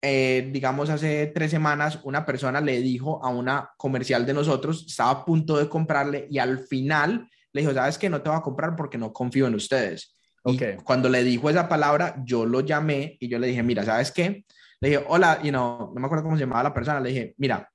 [0.02, 5.10] eh, digamos, hace tres semanas, una persona le dijo a una comercial de nosotros, estaba
[5.10, 8.42] a punto de comprarle y al final le dijo, sabes que no te voy a
[8.42, 10.16] comprar porque no confío en ustedes.
[10.44, 10.84] Y Ok.
[10.84, 14.44] cuando le dijo esa palabra, yo lo llamé y yo le dije, mira, ¿sabes qué?
[14.80, 17.34] Le dije, hola, you know, no me acuerdo cómo se llamaba la persona, le dije,
[17.38, 17.68] mira,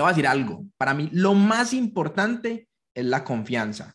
[0.00, 0.64] te voy a decir algo.
[0.78, 3.94] Para mí, lo más importante es la confianza.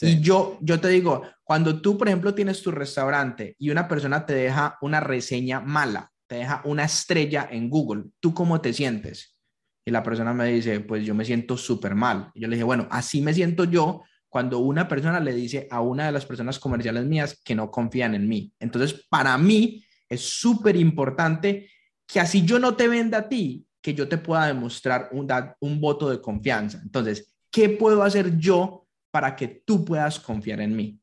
[0.00, 4.26] Y yo, yo te digo, cuando tú, por ejemplo, tienes tu restaurante y una persona
[4.26, 9.38] te deja una reseña mala, te deja una estrella en Google, ¿tú cómo te sientes?
[9.84, 12.32] Y la persona me dice, pues yo me siento súper mal.
[12.34, 15.80] Y yo le dije, bueno, así me siento yo cuando una persona le dice a
[15.80, 18.52] una de las personas comerciales mías que no confían en mí.
[18.58, 21.70] Entonces, para mí es súper importante
[22.08, 25.78] que así yo no te venda a ti, que yo te pueda demostrar un, un
[25.78, 26.80] voto de confianza.
[26.82, 30.98] Entonces, ¿qué puedo hacer yo para que tú puedas confiar en mí?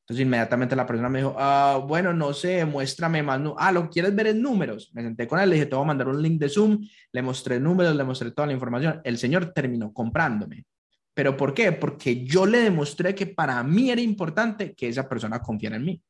[0.00, 3.38] Entonces inmediatamente la persona me dijo, ah, bueno, no sé, muéstrame más.
[3.58, 4.90] Ah, lo quieres ver en números.
[4.94, 7.20] Me senté con él, le dije, te voy a mandar un link de Zoom, le
[7.20, 9.02] mostré números, le mostré toda la información.
[9.04, 10.64] El señor terminó comprándome.
[11.12, 11.72] ¿Pero por qué?
[11.72, 16.02] Porque yo le demostré que para mí era importante que esa persona confiara en mí.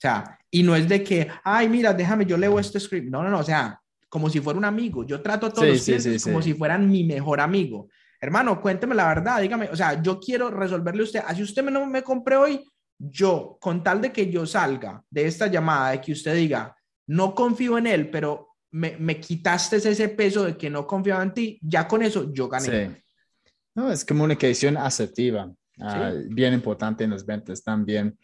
[0.00, 3.10] O sea, y no es de que, ay, mira, déjame, yo leo este script.
[3.10, 5.04] No, no, no, o sea, como si fuera un amigo.
[5.04, 7.88] Yo trato a todos los clientes como si fueran mi mejor amigo.
[8.18, 11.86] Hermano, cuénteme la verdad, dígame, o sea, yo quiero resolverle a usted, así usted no
[11.86, 12.64] me compré hoy,
[12.98, 17.34] yo, con tal de que yo salga de esta llamada, de que usted diga, no
[17.34, 21.58] confío en él, pero me, me quitaste ese peso de que no confiaba en ti,
[21.62, 23.02] ya con eso yo gané.
[23.74, 28.18] No, es comunicación asertiva, ah, bien importante en las ventas también.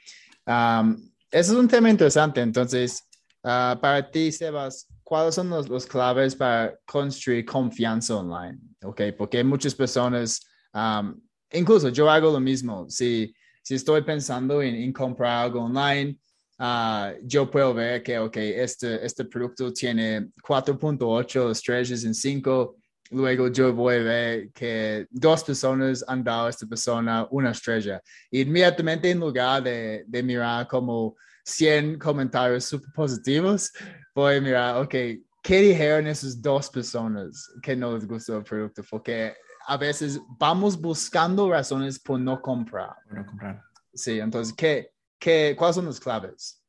[0.47, 0.97] Um,
[1.39, 3.07] eso es un tema interesante, entonces,
[3.43, 8.59] uh, para ti, Sebas, ¿cuáles son los, los, claves para construir confianza online?
[8.83, 10.41] Okay, porque muchas personas,
[10.73, 11.15] um,
[11.53, 16.17] incluso yo hago lo mismo, si, si estoy pensando en, en comprar algo online,
[16.59, 22.77] uh, yo puedo ver que, ok, este, este producto tiene 4.8 estrellas en 5,
[23.11, 28.01] luego yo voy a ver que dos personas han dado a esta persona una estrella.
[28.31, 33.73] Y inmediatamente en lugar de, de mirar como 100 comentarios super positivos,
[34.15, 34.95] voy a mirar, ok,
[35.43, 38.83] ¿qué dijeron esas dos personas que no les gustó el producto?
[38.91, 39.35] Porque
[39.67, 42.97] a veces vamos buscando razones por no comprar.
[43.11, 43.63] no comprar.
[43.95, 46.63] Sí, entonces, ¿qué, qué, ¿cuáles son las claves?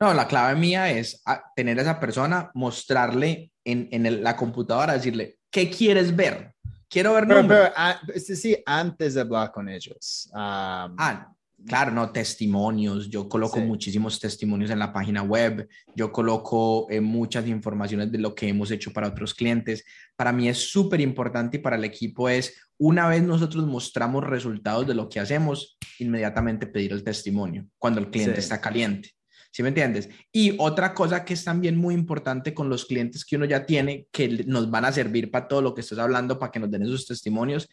[0.00, 1.22] No, la clave mía es
[1.54, 6.52] tener a esa persona, mostrarle en, en la computadora, decirle, ¿qué quieres ver?
[6.88, 10.28] Quiero ver pero, pero ah, sí, antes de hablar con ellos.
[10.34, 11.32] ah,
[11.64, 13.08] claro, no, testimonios.
[13.08, 15.68] Yo coloco muchísimos testimonios en la página web.
[15.94, 19.84] Yo coloco eh, muchas informaciones de lo que hemos hecho para otros clientes.
[20.16, 24.88] Para mí es súper importante y para el equipo es, una vez nosotros mostramos resultados
[24.88, 29.12] de lo que hacemos, inmediatamente pedir el testimonio cuando el cliente está caliente.
[29.54, 30.08] ¿Sí me entiendes?
[30.32, 34.08] Y otra cosa que es también muy importante con los clientes que uno ya tiene,
[34.10, 36.82] que nos van a servir para todo lo que estás hablando, para que nos den
[36.82, 37.70] esos testimonios,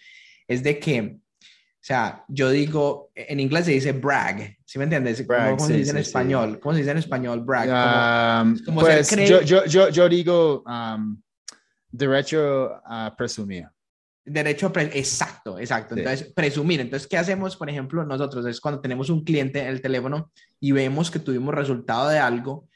[0.48, 5.26] es de que, o sea, yo digo, en inglés se dice brag, ¿sí me entiendes?
[5.26, 6.60] ¿Cómo, se dice en español?
[6.60, 8.44] ¿Cómo se dice en español brag?
[8.44, 11.20] Um, pues yo, yo, yo, yo, digo um,
[11.90, 13.66] derecho a presumir.
[14.24, 15.96] Derecho exacto, exacto.
[15.98, 16.80] Entonces, presumir.
[16.80, 18.46] Entonces, ¿qué hacemos, por ejemplo, nosotros?
[18.46, 22.68] Es cuando tenemos un cliente en el teléfono y vemos que tuvimos resultado de algo,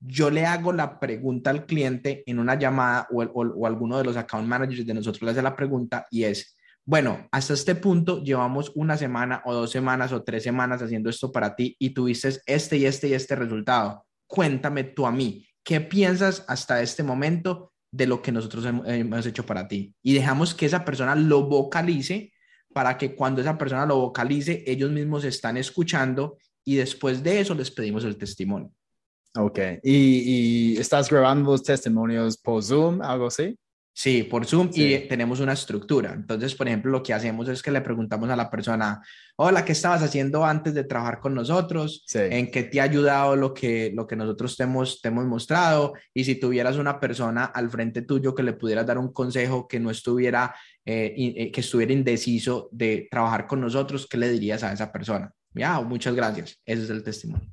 [0.00, 4.16] yo le hago la pregunta al cliente en una llamada o, o, alguno de los
[4.16, 8.72] account managers de nosotros le hace la pregunta y es, bueno, hasta este punto llevamos
[8.74, 12.78] una semana o dos semanas o tres semanas haciendo esto para ti y tuviste este
[12.78, 14.06] y este y este resultado.
[14.26, 19.44] Cuéntame tú a mí, ¿qué piensas hasta este momento de lo que nosotros hemos hecho
[19.44, 19.94] para ti.
[20.02, 22.32] Y dejamos que esa persona lo vocalice
[22.72, 27.54] para que cuando esa persona lo vocalice, ellos mismos están escuchando y después de eso
[27.54, 28.70] les pedimos el testimonio.
[29.36, 29.58] Ok.
[29.82, 33.56] ¿Y, y estás grabando los testimonios por Zoom, algo así?
[33.92, 36.12] Sí, por Zoom y tenemos una estructura.
[36.14, 39.02] Entonces, por ejemplo, lo que hacemos es que le preguntamos a la persona,
[39.36, 42.06] hola, ¿qué estabas haciendo antes de trabajar con nosotros?
[42.14, 45.94] ¿En qué te ha ayudado lo que, lo que nosotros te hemos, te hemos mostrado?
[46.14, 49.80] Y si tuvieras una persona al frente tuyo que le pudieras dar un consejo que
[49.80, 54.72] no estuviera, eh, eh, que estuviera indeciso de trabajar con nosotros, ¿qué le dirías a
[54.72, 55.30] esa persona?
[55.52, 56.58] Ya, muchas gracias.
[56.64, 57.50] Ese es el testimonio.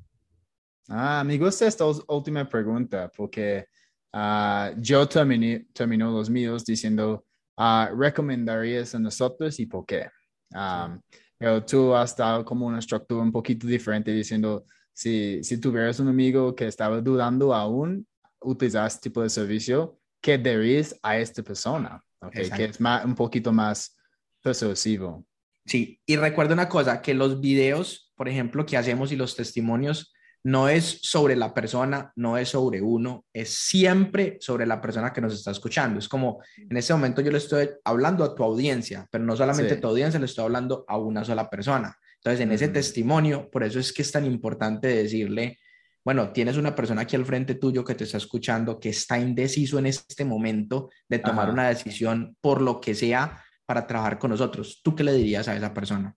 [0.88, 3.66] Ah, me gusta esta última pregunta porque
[4.12, 10.08] Uh, yo terminé, terminó los míos diciendo, uh, ¿recomendarías a nosotros y por qué?
[10.54, 11.00] Um,
[11.36, 16.08] pero tú has dado como una estructura un poquito diferente diciendo, si, si tuvieras un
[16.08, 18.06] amigo que estaba dudando aún
[18.40, 22.02] utilizar este tipo de servicio, ¿qué dirías a esta persona?
[22.20, 23.96] Okay, que es más, un poquito más
[24.42, 25.24] persuasivo.
[25.66, 30.12] Sí, y recuerda una cosa, que los videos, por ejemplo, que hacemos y los testimonios,
[30.44, 35.20] no es sobre la persona, no es sobre uno, es siempre sobre la persona que
[35.20, 35.98] nos está escuchando.
[35.98, 39.74] Es como en este momento yo le estoy hablando a tu audiencia, pero no solamente
[39.74, 41.94] a tu audiencia, le estoy hablando a una sola persona.
[42.16, 45.58] Entonces, en ese testimonio, por eso es que es tan importante decirle,
[46.04, 49.78] bueno, tienes una persona aquí al frente tuyo que te está escuchando, que está indeciso
[49.78, 54.80] en este momento de tomar una decisión por lo que sea, para trabajar con nosotros.
[54.82, 56.14] ¿Tú qué le dirías a esa persona?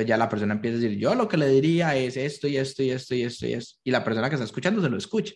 [0.00, 2.56] Entonces ya la persona empieza a decir, yo lo que le diría es esto y
[2.56, 3.78] esto y esto y esto y esto.
[3.84, 5.34] Y la persona que está escuchando se lo escucha.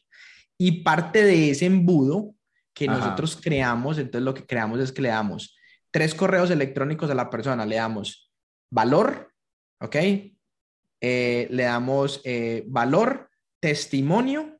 [0.56, 2.34] Y parte de ese embudo
[2.72, 5.56] que nosotros creamos, entonces lo que creamos es que le damos
[5.90, 8.32] tres correos electrónicos a la persona, le damos
[8.70, 9.32] valor,
[9.80, 9.96] ¿ok?
[11.00, 14.58] Eh, le damos eh, valor, testimonio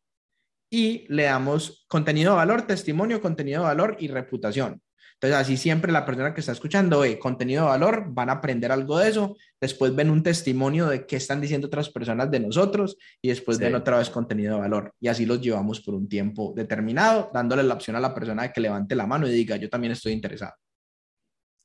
[0.71, 4.83] y le damos contenido de valor, testimonio, contenido de valor y reputación.
[5.25, 8.71] Entonces, así siempre la persona que está escuchando, eh, contenido de valor, van a aprender
[8.71, 12.99] algo de eso, después ven un testimonio de qué están diciendo otras personas de nosotros
[13.23, 14.93] y después ven otra vez contenido de valor.
[15.01, 18.53] Y así los llevamos por un tiempo determinado, dándole la opción a la persona de
[18.53, 20.53] que levante la mano y diga, yo también estoy interesado.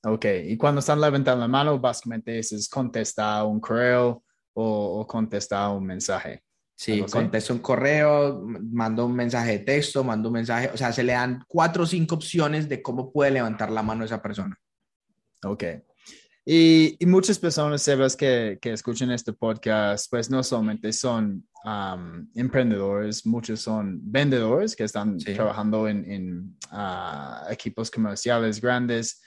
[0.06, 5.70] Ok, y cuando están levantando la mano, básicamente es contestar un correo o, o contestar
[5.72, 6.44] un mensaje.
[6.80, 11.04] Sí, contesto un correo, mando un mensaje de texto, mando un mensaje, o sea, se
[11.04, 14.58] le dan cuatro o cinco opciones de cómo puede levantar la mano esa persona.
[15.44, 15.66] Ok.
[16.46, 21.46] Y, y muchas personas, Sebas, que, que escuchan este podcast, pues no solamente son
[22.34, 29.22] emprendedores, muchos son vendedores que están trabajando en, en ah, equipos comerciales grandes.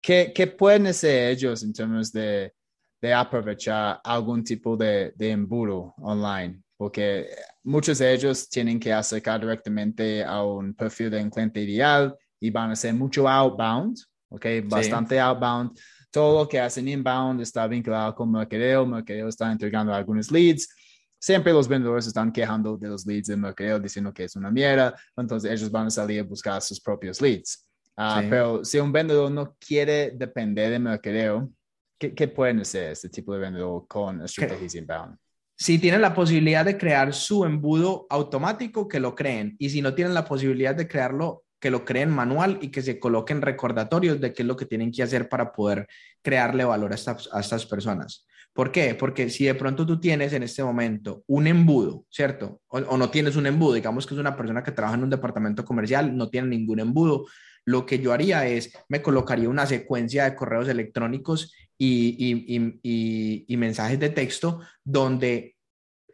[0.00, 2.54] ¿Qué, ¿Qué pueden hacer ellos en términos de,
[3.02, 6.62] de aprovechar algún tipo de, de embudo online?
[6.80, 7.28] Porque
[7.62, 12.48] muchos de ellos tienen que acercar directamente a un perfil de un cliente ideal y
[12.48, 13.98] van a hacer mucho outbound,
[14.30, 14.46] ¿ok?
[14.64, 15.78] Bastante outbound.
[16.10, 20.70] Todo lo que hacen inbound está vinculado con mercadeo, mercadeo está entregando algunos leads.
[21.18, 24.98] Siempre los vendedores están quejando de los leads de mercadeo, diciendo que es una mierda,
[25.14, 27.68] entonces ellos van a salir a buscar sus propios leads.
[27.94, 31.50] Ah, pero si un vendedor no quiere depender de mercadeo,
[31.98, 35.18] ¿qué, ¿qué, pueden hacer este tipo de vendedor con estrategias inbound?
[35.60, 39.56] Si tienen la posibilidad de crear su embudo automático, que lo creen.
[39.58, 42.98] Y si no tienen la posibilidad de crearlo, que lo creen manual y que se
[42.98, 45.86] coloquen recordatorios de qué es lo que tienen que hacer para poder
[46.22, 48.26] crearle valor a estas, personas.
[48.54, 48.94] ¿Por qué?
[48.94, 52.62] Porque si de pronto tú tienes en este momento un embudo, ¿cierto?
[52.68, 55.10] O, o, no tienes un embudo, digamos que es una persona que trabaja en un
[55.10, 57.26] departamento comercial, no tiene ningún embudo,
[57.66, 64.10] lo que yo haría es, me colocaría una secuencia de correos electrónicos y, mensajes de
[64.10, 65.56] texto donde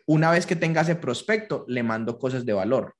[0.07, 2.95] una vez que tenga ese prospecto, le mando cosas de valor.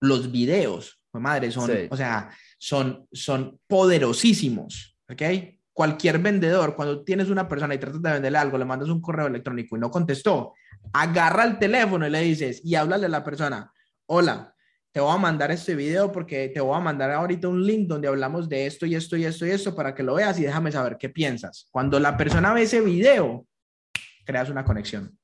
[0.00, 5.22] Los videos, madre, son, o sea, son, son poderosísimos, ¿ok?
[5.72, 9.26] Cualquier vendedor, cuando tienes una persona y tratas de venderle algo, le mandas un correo
[9.26, 10.52] electrónico y no contestó,
[10.92, 13.72] agarra el teléfono y le dices, y háblale a la persona,
[14.06, 14.53] hola,
[14.94, 18.06] te voy a mandar este video porque te voy a mandar ahorita un link donde
[18.06, 20.70] hablamos de esto y esto y esto y esto para que lo veas y déjame
[20.70, 21.66] saber qué piensas.
[21.72, 23.44] Cuando la persona ve ese video,
[24.24, 25.18] creas una conexión.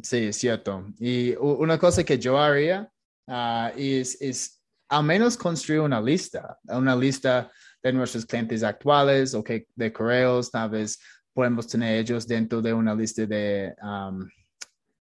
[0.00, 0.86] Sí, es cierto.
[1.00, 2.88] Y una cosa que yo haría
[3.26, 7.50] ah, es, es al menos construir una lista, una lista
[7.82, 11.00] de nuestros clientes actuales o que de correos, tal vez
[11.32, 13.74] podemos tener ellos dentro de una lista de,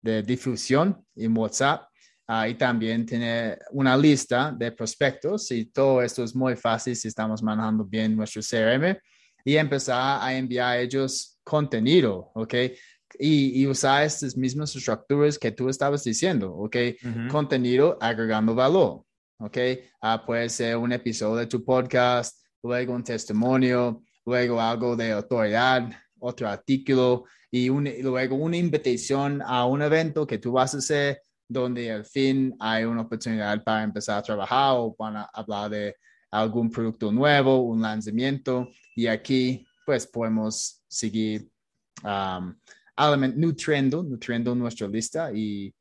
[0.02, 1.88] de difusión en WhatsApp
[2.28, 7.08] Ah, y también tener una lista de prospectos y todo esto es muy fácil si
[7.08, 8.98] estamos manejando bien nuestro CRM
[9.44, 12.54] y empezar a enviar a ellos contenido, ¿ok?
[13.20, 16.76] Y, y, usar estas mismas estructuras que tú estabas diciendo, ¿ok?
[17.30, 19.04] Contenido agregando valor,
[19.38, 19.58] ¿ok?
[20.02, 25.92] Ah, puede ser un episodio de tu podcast, luego un testimonio, luego algo de autoridad,
[26.20, 30.80] otro artículo y, un, y luego una invitación a un evento que tú vas a
[30.80, 35.96] hacer donde al fin hay una oportunidad para empezar a trabajar o para hablar de
[36.32, 41.48] algún producto nuevo, un lanzamiento y aquí pues podemos seguir
[42.04, 42.56] um,
[43.36, 45.74] nutriendo, nutriendo nuestra lista y,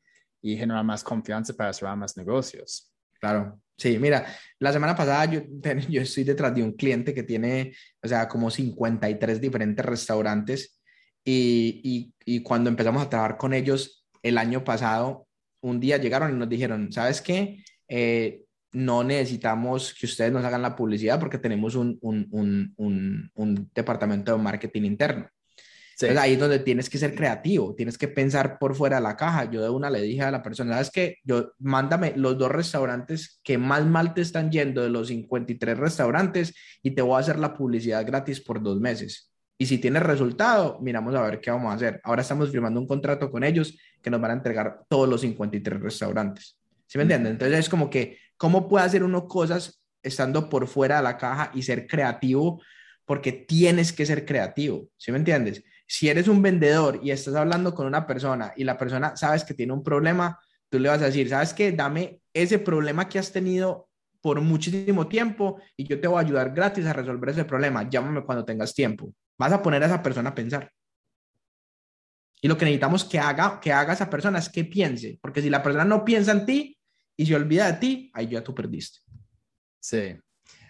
[0.43, 2.93] generar más confianza para cerrar más negocios.
[3.19, 4.25] Claro, Sí, mira,
[4.61, 5.41] la semana pasada yo,
[5.89, 10.81] yo estoy detrás de un cliente que tiene, o sea, como 53 diferentes restaurantes
[11.25, 15.27] y, y, cuando empezamos a trabajar con ellos el año pasado,
[15.65, 17.65] un día llegaron y nos dijeron, ¿sabes qué?
[17.89, 21.99] Eh, no necesitamos que ustedes nos hagan la publicidad porque tenemos un,
[23.75, 25.29] departamento de marketing interno.
[25.93, 29.17] Entonces ahí es donde tienes que ser creativo, tienes que pensar por fuera de la
[29.17, 29.49] caja.
[29.49, 31.19] Yo de una le dije a la persona, ¿sabes qué?
[31.23, 36.53] Yo, mándame los dos restaurantes que más mal te están yendo de los 53 restaurantes
[36.83, 39.34] y te voy a hacer la publicidad gratis por dos meses.
[39.57, 42.01] Y si tiene resultado, miramos a ver qué vamos a hacer.
[42.03, 45.81] Ahora estamos firmando un contrato con ellos que nos van a entregar todos los 53
[45.81, 46.59] restaurantes.
[46.87, 47.33] ¿Sí me entienden?
[47.33, 51.51] Entonces es como que, ¿cómo puede hacer uno cosas estando por fuera de la caja
[51.55, 52.61] y ser creativo?
[53.05, 54.89] Porque tienes que ser creativo.
[54.97, 55.63] ¿Sí me entiendes?
[55.87, 59.55] Si eres un vendedor y estás hablando con una persona y la persona sabes que
[59.55, 61.73] tiene un problema, tú le vas a decir, ¿sabes qué?
[61.73, 63.89] Dame ese problema que has tenido
[64.21, 67.89] por muchísimo tiempo y yo te voy a ayudar gratis a resolver ese problema.
[67.89, 69.13] Llámame cuando tengas tiempo.
[69.39, 70.71] Vas a poner a esa persona a pensar.
[72.41, 75.49] Y lo que necesitamos que haga, que haga esa persona es que piense, porque si
[75.49, 76.79] la persona no piensa en ti
[77.17, 78.99] y se olvida de ti, ahí ya tú perdiste.
[79.81, 80.17] Sí.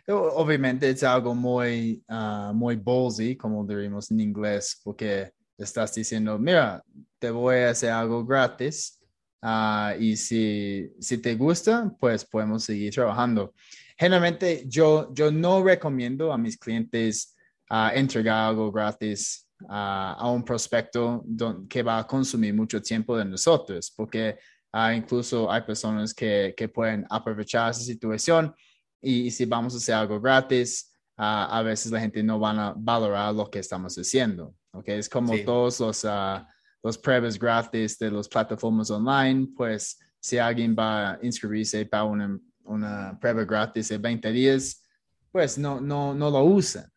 [0.07, 6.83] Obviamente es algo muy, uh, muy ballsy, como diríamos en inglés, porque estás diciendo, mira,
[7.19, 9.01] te voy a hacer algo gratis
[9.43, 13.53] uh, y si, si te gusta, pues podemos seguir trabajando.
[13.97, 17.34] Generalmente yo, yo no recomiendo a mis clientes
[17.71, 21.25] uh, entregar algo gratis a un prospecto
[21.69, 24.37] que va a consumir mucho tiempo de nosotros, porque
[24.73, 28.55] uh, incluso hay personas que, que, pueden aprovechar esa situación
[29.01, 32.75] y, si vamos a hacer algo gratis, uh, a veces la gente no van a
[32.77, 34.55] valorar lo que estamos haciendo.
[34.73, 34.99] ¿okay?
[34.99, 36.45] Es como todos los, uh,
[36.83, 42.39] los pruebas gratis de las plataformas online, pues si alguien va a inscribirse para una,
[42.65, 44.83] una prueba gratis de 20 días,
[45.31, 46.91] pues no, no, no lo usan.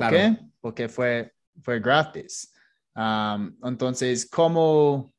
[0.00, 0.38] ¿Por qué?
[0.60, 1.32] Porque fue
[1.62, 2.52] fue gratis.
[2.94, 5.12] Um, entonces, ¿cómo,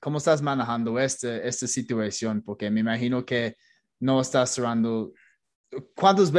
[0.00, 2.42] ¿cómo estás manejando este, esta situación?
[2.42, 3.56] Porque me imagino que
[4.00, 5.12] no estás cerrando.
[5.94, 6.32] ¿Cuántos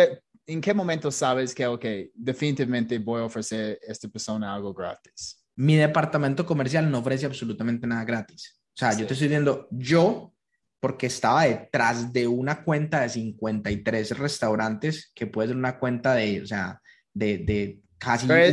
[0.48, 5.46] ¿En qué momento sabes que, ok, definitivamente voy a ofrecer a esta persona algo gratis?
[5.56, 8.60] Mi departamento comercial no ofrece absolutamente nada gratis.
[8.74, 10.34] O sea, yo te estoy diciendo, yo,
[10.80, 16.42] porque estaba detrás de una cuenta de 53 restaurantes, que puede ser una cuenta de,
[16.42, 16.82] o sea,
[17.14, 17.82] de, de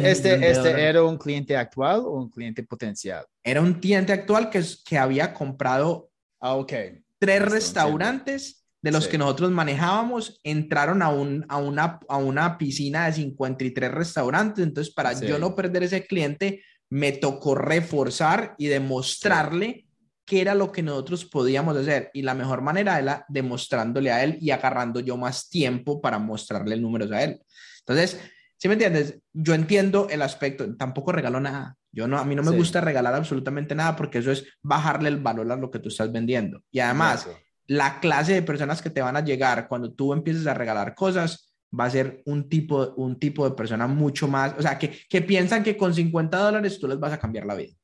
[0.04, 3.24] este, este era un cliente actual o un cliente potencial?
[3.42, 7.02] Era un cliente actual que, que había comprado ah, okay.
[7.18, 13.06] tres restaurantes de los que nosotros manejábamos, entraron a, un, a, una, a una piscina
[13.06, 14.64] de 53 restaurantes.
[14.64, 19.86] Entonces, para yo no perder ese cliente, me tocó reforzar y demostrarle
[20.24, 22.10] qué era lo que nosotros podíamos hacer.
[22.14, 26.76] Y la mejor manera era demostrándole a él y agarrando yo más tiempo para mostrarle
[26.76, 27.40] números a él.
[27.80, 28.20] Entonces,
[28.58, 29.20] ¿Sí me entiendes?
[29.32, 31.76] Yo entiendo el aspecto, tampoco regalo nada.
[31.92, 35.18] Yo no, a mí no me gusta regalar absolutamente nada porque eso es bajarle el
[35.18, 36.62] valor a lo que tú estás vendiendo.
[36.72, 37.28] Y además,
[37.66, 41.54] la clase de personas que te van a llegar cuando tú empieces a regalar cosas
[41.78, 45.22] va a ser un tipo, un tipo de persona mucho más, o sea, que, que
[45.22, 47.74] piensan que con 50 dólares tú les vas a cambiar la vida.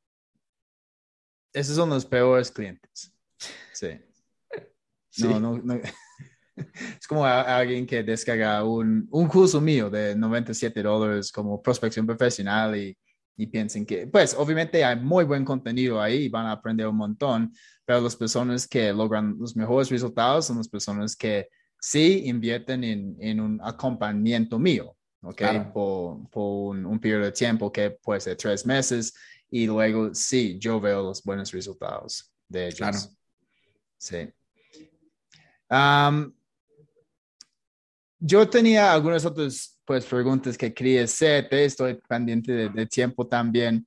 [1.53, 3.15] Esos son los peores clientes.
[3.73, 4.01] Sí.
[5.11, 5.29] sí.
[5.29, 5.81] No, no, no.
[7.01, 12.77] es como alguien que descarga un, un curso mío de 97 dólares como prospección profesional
[12.77, 12.97] y,
[13.37, 16.97] y piensen que, pues obviamente hay muy buen contenido ahí y van a aprender un
[16.97, 17.53] montón,
[17.85, 21.49] pero las personas que logran los mejores resultados son las personas que
[21.81, 25.43] sí invierten en, en un acompañamiento mío, ¿ok?
[25.73, 29.15] Por, por un, un, periodo de tiempo que puede ser tres meses
[29.51, 32.79] y luego sí, yo veo los buenos resultados de ellos.
[32.79, 32.99] Claro.
[33.99, 34.29] Sí.
[35.71, 36.33] Um,
[38.27, 43.87] yo tenía algunas otras pues, preguntas que quería hacerte, estoy pendiente de, tiempo también.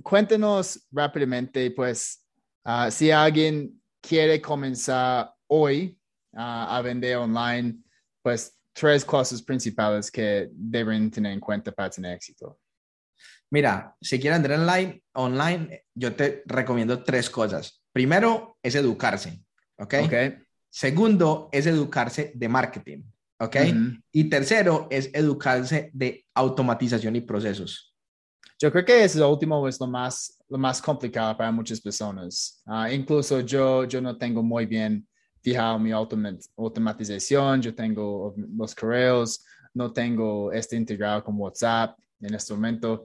[0.00, 2.24] cuéntenos rápidamente, pues,
[2.64, 5.98] ah, si alguien quiere comenzar hoy
[6.34, 7.82] ah, a vender online,
[8.22, 12.60] pues, tres cosas principales que deben tener en cuenta para tener éxito.
[13.50, 17.82] Mira, si quieren vender online, online, yo te recomiendo tres cosas.
[17.92, 19.42] Primero es educarse,
[19.76, 19.94] ¿ok?
[20.04, 20.14] Ok
[20.74, 23.02] Segundo es educarse de marketing,
[23.38, 23.56] ¿ok?
[24.10, 27.94] Y tercero es educarse de automatización y procesos.
[28.58, 32.62] Yo creo que ese último es lo más, lo más complicado para muchas personas.
[32.64, 35.06] Ah, incluso yo, yo no tengo muy bien
[35.42, 39.44] fijado mi automatización, yo tengo los correos,
[39.74, 43.04] no tengo este integrado con WhatsApp en este momento.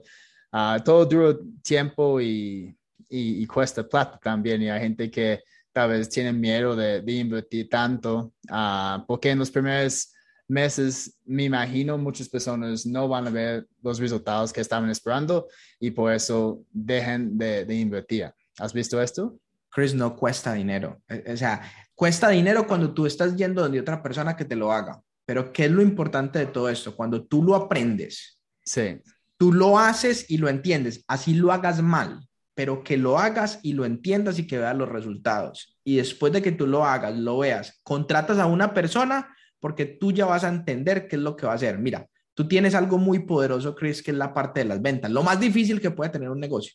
[0.50, 2.74] Uh, todo dura tiempo y,
[3.10, 4.62] y, y, cuesta plata también.
[4.62, 5.42] Y hay gente que
[5.72, 10.12] tal vez tienen miedo de, invertir tanto, uh, porque en los primeros
[10.48, 15.46] meses, me imagino, muchas personas no van a ver los resultados que estaban esperando
[15.78, 18.32] y por eso dejen de, de invertir.
[18.58, 19.38] ¿Has visto esto?
[19.70, 21.02] Chris, no cuesta dinero.
[21.08, 21.62] E, o sea,
[21.94, 25.00] cuesta dinero cuando tú estás yendo donde otra persona que te lo haga.
[25.26, 26.96] Pero ¿qué es lo importante de todo esto?
[26.96, 28.40] Cuando tú lo aprendes.
[28.64, 29.00] Sí.
[29.36, 31.04] Tú lo haces y lo entiendes.
[31.06, 32.27] Así lo hagas mal
[32.58, 35.78] pero que lo hagas y lo entiendas y que veas los resultados.
[35.84, 40.10] Y después de que tú lo hagas, lo veas, contratas a una persona porque tú
[40.10, 41.78] ya vas a entender qué es lo que va a hacer.
[41.78, 45.08] Mira, tú tienes algo muy poderoso, Chris, que es la parte de las ventas.
[45.08, 46.72] Lo más difícil que puede tener un negocio,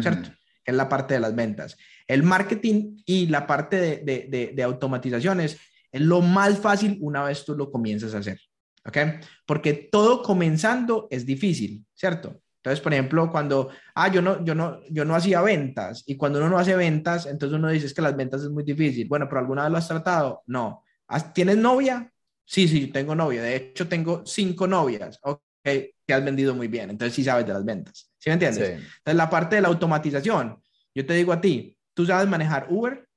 [0.00, 0.30] ¿cierto?
[0.64, 1.76] Que es la parte de las ventas.
[2.06, 5.58] El marketing y la parte de, de, de automatizaciones
[5.92, 8.40] es lo más fácil una vez tú lo comienzas a hacer.
[8.86, 8.96] ¿Ok?
[9.44, 12.40] Porque todo comenzando es difícil, ¿cierto?
[12.58, 16.38] Entonces, por ejemplo, cuando, ah, yo no, yo no, yo no hacía ventas y cuando
[16.40, 19.06] uno no hace ventas, entonces uno dice es que las ventas es muy difícil.
[19.08, 20.42] Bueno, pero alguna vez lo has tratado?
[20.46, 20.82] No.
[21.06, 22.12] ¿Has- ¿Tienes novia?
[22.44, 23.42] Sí, sí, tengo novia.
[23.42, 25.20] De hecho, tengo cinco novias.
[25.22, 26.90] Ok, te has vendido muy bien.
[26.90, 28.10] Entonces sí sabes de las ventas.
[28.18, 28.66] ¿Sí me entiendes?
[28.66, 28.72] Sí.
[28.72, 30.60] Entonces la parte de la automatización.
[30.94, 33.08] Yo te digo a ti, ¿tú sabes manejar Uber?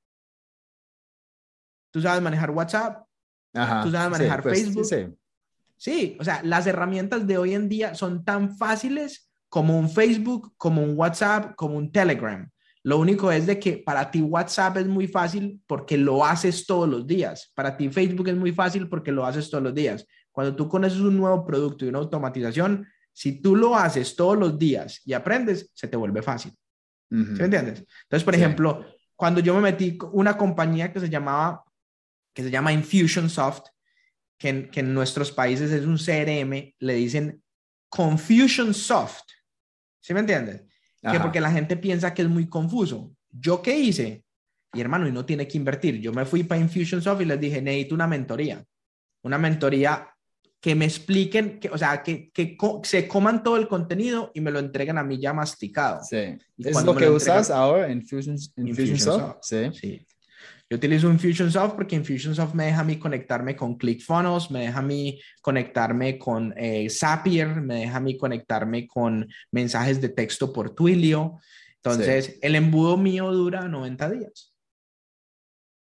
[1.90, 3.06] ¿Tú sabes manejar WhatsApp?
[3.54, 3.82] Ajá.
[3.82, 4.84] ¿Tú sabes manejar pues, Facebook?
[4.84, 5.06] Sí,
[5.76, 10.54] Sí, o sea, las herramientas de hoy en día son tan fáciles como un Facebook,
[10.56, 12.48] como un WhatsApp, como un Telegram.
[12.84, 16.88] Lo único es de que para ti WhatsApp es muy fácil porque lo haces todos
[16.88, 17.52] los días.
[17.54, 20.06] Para ti Facebook es muy fácil porque lo haces todos los días.
[20.30, 24.58] Cuando tú conoces un nuevo producto y una automatización, si tú lo haces todos los
[24.58, 26.52] días y aprendes, se te vuelve fácil.
[27.10, 27.84] ¿Sí me entiendes?
[28.04, 28.40] Entonces, por Sí.
[28.40, 31.62] ejemplo, cuando yo me metí una compañía que se llamaba,
[32.32, 33.64] que se llama Infusionsoft,
[34.38, 37.42] que en, que en nuestros países es un CRM, le dicen
[37.90, 39.24] Confusionsoft.
[40.02, 40.62] ¿Sí me entiendes?
[41.12, 43.12] Que porque la gente piensa que es muy confuso.
[43.30, 44.24] ¿Yo qué hice?
[44.74, 45.98] Y hermano, y no tiene que invertir.
[46.00, 48.62] Yo me fui para Infusionsoft y les dije, necesito una mentoría.
[49.22, 50.08] Una mentoría
[50.60, 54.40] que me expliquen, que, o sea, que, que co- se coman todo el contenido y
[54.40, 56.04] me lo entreguen a mí ya masticado.
[56.04, 56.16] Sí.
[56.58, 59.38] ¿Es lo que lo usas entregan- ahora en Fusion, en Infusionsoft.
[59.40, 59.72] Fusionsoft?
[59.74, 59.80] Sí.
[59.80, 60.06] Sí.
[60.72, 64.82] Yo utilizo Infusionsoft porque Infusionsoft me deja a mí conectarme con ClickFunnels, me deja a
[64.82, 70.74] mí conectarme con eh, Zapier, me deja a mí conectarme con mensajes de texto por
[70.74, 71.40] Twilio.
[71.76, 74.54] Entonces, el embudo mío dura 90 días.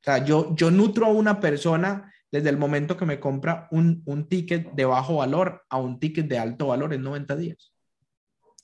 [0.01, 4.03] O sea, yo, yo nutro a una persona desde el momento que me compra un,
[4.07, 7.75] un ticket de bajo valor a un ticket de alto valor en 90 días.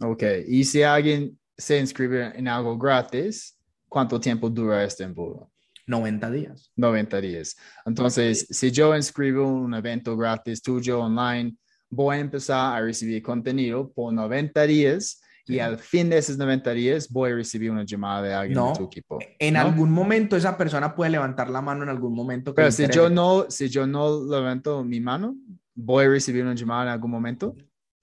[0.00, 0.22] Ok.
[0.48, 3.58] Y si alguien se inscribe en algo gratis,
[3.90, 5.50] ¿cuánto tiempo dura este embudo?
[5.86, 6.72] 90 días.
[6.76, 7.56] 90 días.
[7.84, 11.56] Entonces, si yo inscribo un evento gratis tuyo online,
[11.90, 15.60] voy a empezar a recibir contenido por 90 días y Sí.
[15.60, 18.68] al fin de esos 90 días voy a recibir una llamada de alguien No.
[18.72, 19.18] de tu equipo.
[19.38, 19.60] En ¿no?
[19.60, 22.52] algún momento esa persona puede levantar la mano en algún momento.
[22.52, 25.36] que Pero si yo no, si yo no levanto mi mano,
[25.74, 27.54] voy a recibir una llamada en algún momento.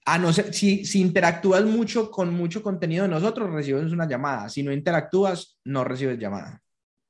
[0.04, 4.48] A no ser, si, si interactúas mucho con mucho contenido de nosotros, recibes una llamada.
[4.48, 6.60] Si no interactúas, no recibes llamada.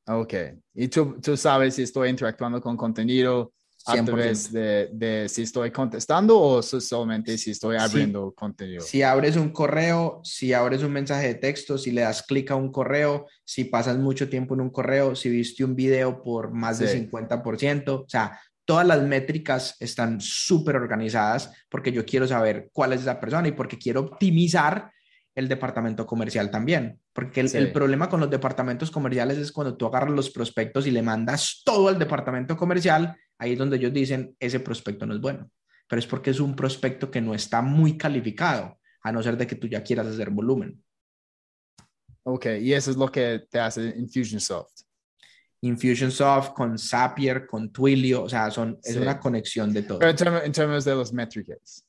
[0.07, 0.35] Ok.
[0.75, 3.53] Y tú, tú sabes si estoy interactuando con contenido
[3.87, 4.05] a 100%.
[4.05, 7.85] través de, de si estoy contestando o so- solamente si estoy Sí.
[7.85, 8.81] abriendo contenido.
[8.83, 12.55] Si abres un correo, si abres un mensaje de texto, si le das clic a
[12.57, 16.79] un correo, si pasas mucho tiempo en un correo, si viste un video por más
[16.79, 16.85] Sí.
[16.85, 22.93] de 50%, o sea, todas las métricas están súper organizadas porque yo quiero saber cuál
[22.93, 24.93] es esa persona y porque quiero optimizar
[25.35, 27.01] el departamento comercial también.
[27.13, 27.59] Porque el, Sí.
[27.59, 31.63] el problema con los departamentos comerciales es cuando tú agarras los prospectos y le mandas
[31.65, 35.51] todo al departamento comercial, ahí es donde ellos dicen, ese prospecto no es bueno.
[35.89, 39.47] Pero es porque es un prospecto que no está muy calificado, a no ser de
[39.47, 40.83] que tú ya quieras hacer volumen.
[42.25, 42.47] Ok.
[42.61, 44.83] Y eso es lo que te hace Infusionsoft.
[45.63, 50.01] Infusionsoft con Zapier, con Twilio, o sea, son, es una conexión de todo.
[50.01, 50.11] Pero
[50.45, 51.85] en, términos de los métricas.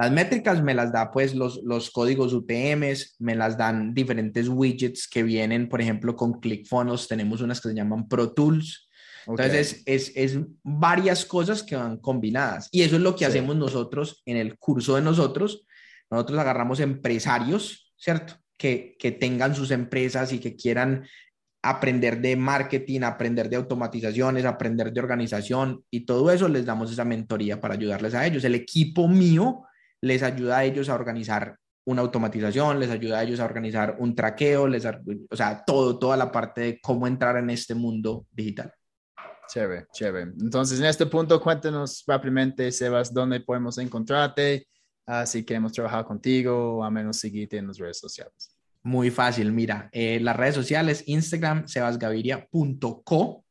[0.00, 5.06] Las métricas me las da pues los, los códigos UTMs, me las dan diferentes widgets
[5.06, 8.88] que vienen, por ejemplo, con ClickFunnels tenemos unas que se llaman Pro Tools.
[9.26, 9.40] Ok.
[9.40, 12.70] Entonces, es, es, es varias cosas que van combinadas.
[12.72, 13.30] Y eso es lo que Sí.
[13.30, 15.66] hacemos nosotros en el curso de nosotros.
[16.10, 18.36] Nosotros agarramos empresarios, ¿cierto?
[18.56, 21.04] Que, que tengan sus empresas y que quieran
[21.62, 27.04] aprender de marketing, aprender de automatizaciones, aprender de organización y todo eso les damos esa
[27.04, 28.44] mentoría para ayudarles a ellos.
[28.44, 29.64] El equipo mío
[30.02, 34.14] les ayuda a ellos a organizar una automatización, les ayuda a ellos a organizar un
[34.14, 38.72] traqueo, les, o sea, todo, toda la parte de cómo entrar en este mundo digital.
[39.48, 40.30] Chévere, chévere.
[40.40, 44.68] Entonces, en este punto, cuéntanos rápidamente, Sebas, dónde podemos encontrarte,
[45.06, 48.56] ah, si queremos trabajar contigo o a menos seguirte en las redes sociales.
[48.82, 53.44] Muy fácil, mira, eh, las redes sociales, Instagram, sebasgaviria.co.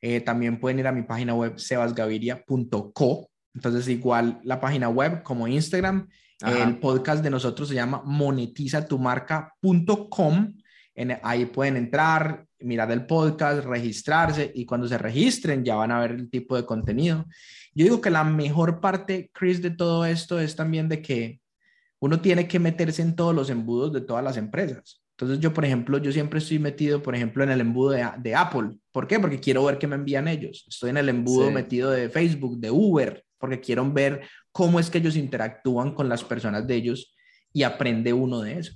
[0.00, 3.30] Eh, también pueden ir a mi página web, sebasgaviria.co.
[3.56, 6.08] Entonces, igual la página web como Instagram.
[6.42, 6.64] Ajá.
[6.64, 10.54] El podcast de nosotros se llama monetizatumarca.com.
[10.94, 16.00] En, ahí pueden entrar, mirar el podcast, registrarse y cuando se registren ya van a
[16.00, 17.26] ver el tipo de contenido.
[17.74, 21.40] Yo digo que la mejor parte, Chris, de todo esto es también de que
[21.98, 25.02] uno tiene que meterse en todos los embudos de todas las empresas.
[25.18, 28.34] Entonces yo, por ejemplo, yo siempre estoy metido, por ejemplo, en el embudo de, de
[28.34, 28.70] Apple.
[28.92, 29.18] ¿Por qué?
[29.18, 30.66] Porque quiero ver qué me envían ellos.
[30.68, 31.54] Estoy en el embudo Sí.
[31.54, 34.22] metido de Facebook, de Uber, porque quiero ver
[34.52, 37.14] cómo es que ellos interactúan con las personas de ellos
[37.52, 38.72] y aprende uno de eso.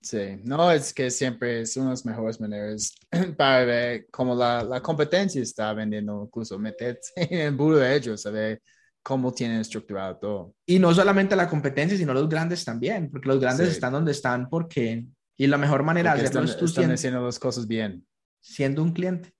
[0.00, 2.92] Sí, no, es que siempre es una de las mejores maneras
[3.36, 8.20] para ver cómo la, la competencia está vendiendo, incluso meterse en el embudo de ellos,
[8.22, 8.60] saber
[9.04, 10.54] cómo tienen estructurado todo.
[10.66, 13.74] Y no solamente la competencia, sino los grandes también, porque los grandes Sí.
[13.74, 15.04] están donde están porque...
[15.36, 17.66] Y la mejor manera Porque de hacerlo están, es tú están siendo, haciendo las cosas
[17.66, 18.06] bien.
[18.40, 19.32] siendo un cliente.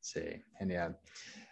[0.00, 0.20] Sí,
[0.58, 0.98] genial.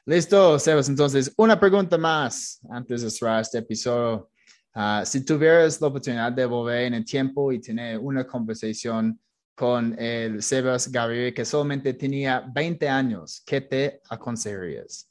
[0.09, 0.89] Listo, Sebas.
[0.89, 4.31] Entonces, una pregunta más antes de cerrar este episodio.
[4.73, 9.19] Uh, si tuvieras la oportunidad de volver en el tiempo y tener una conversación
[9.57, 15.11] con el Sebas Gabriel que solamente tenía 20 años, ¿qué te aconsejarías?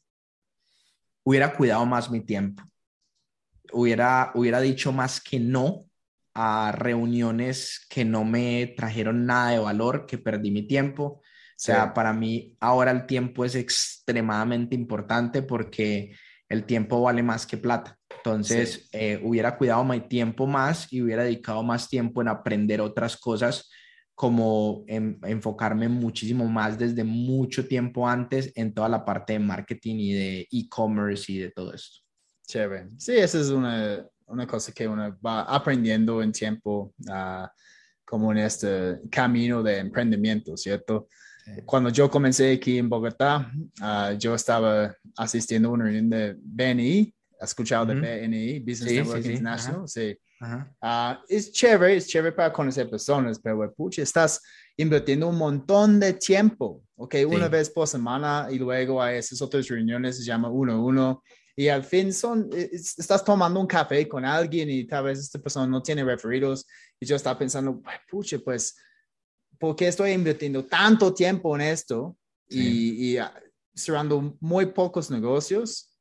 [1.26, 2.64] Hubiera cuidado más mi tiempo.
[3.74, 5.88] Hubiera, hubiera dicho más que no
[6.34, 11.22] a reuniones que no me trajeron nada de valor, que perdí mi tiempo.
[11.56, 16.14] O sea, para mí ahora el tiempo es extremadamente importante porque
[16.50, 17.98] el tiempo vale más que plata.
[18.18, 23.16] Entonces, eh, hubiera cuidado mi tiempo más y hubiera dedicado más tiempo en aprender otras
[23.16, 23.70] cosas,
[24.14, 29.96] como en, enfocarme muchísimo más desde mucho tiempo antes en toda la parte de marketing
[29.96, 32.02] y de e-commerce y de todo esto.
[32.48, 32.90] Chévere.
[32.98, 37.48] Sí, esa es una, una cosa que uno va aprendiendo en tiempo, uh,
[38.06, 41.08] como en este camino de emprendimiento, ¿cierto?
[41.66, 47.14] Cuando yo comencé aquí en Bogotá, uh, yo estaba asistiendo a una reunión de BNI,
[47.40, 49.88] ¿has escuchado de BNI, Business Network International?
[49.88, 50.18] Sí.
[50.42, 54.42] Uh, es chévere, es chévere para conocer personas, pero pucha, estás
[54.78, 57.16] invirtiendo un montón de tiempo, ¿ok?
[57.28, 61.24] Una vez por semana y luego hay esas otras reuniones, se llama uno a uno,
[61.56, 65.40] y al fin son, e, estás tomando un café con alguien y tal vez esta
[65.40, 66.68] persona no tiene referidos
[67.00, 68.76] y yo estaba pensando, pucha, pues,
[69.66, 72.16] ¿por qué estoy invirtiendo tanto tiempo en esto
[72.48, 73.34] y, ah,
[73.74, 75.92] cerrando muy pocos negocios?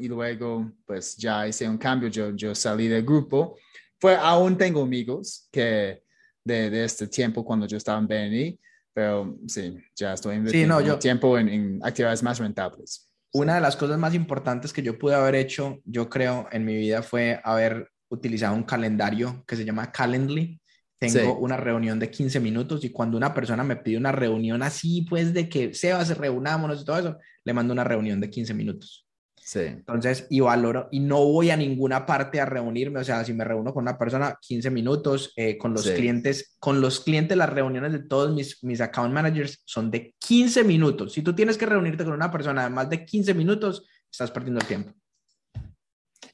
[0.00, 3.58] y luego, pues, ya hice un cambio, yo, yo salí del grupo.
[4.00, 6.02] Fue, aún tengo amigos que
[6.42, 8.60] de, de este tiempo cuando yo estaba en BNI,
[8.94, 13.98] pero sí, ya estoy invirtiendo tiempo en, en actividades más rentables una de las cosas
[13.98, 18.54] más importantes que yo pude haber hecho, yo creo, en mi vida fue haber utilizado
[18.54, 20.60] un calendario que se llama Calendly.
[21.08, 25.02] Tengo una reunión de 15 minutos y cuando una persona me pide una reunión así,
[25.02, 29.06] pues de que Sebas, reunámonos y todo eso, le mando una reunión de 15 minutos.
[29.44, 29.60] Sí.
[29.60, 33.42] Entonces, y valoro, y no voy a ninguna parte a reunirme, o sea, si me
[33.42, 37.92] reúno con una persona, 15 minutos, eh, con los clientes, con los clientes, las reuniones
[37.92, 41.12] de todos mis, mis account managers son de 15 minutos.
[41.12, 44.60] Si tú tienes que reunirte con una persona de más de 15 minutos, estás perdiendo
[44.60, 44.94] el tiempo.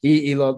[0.01, 0.57] Y, y los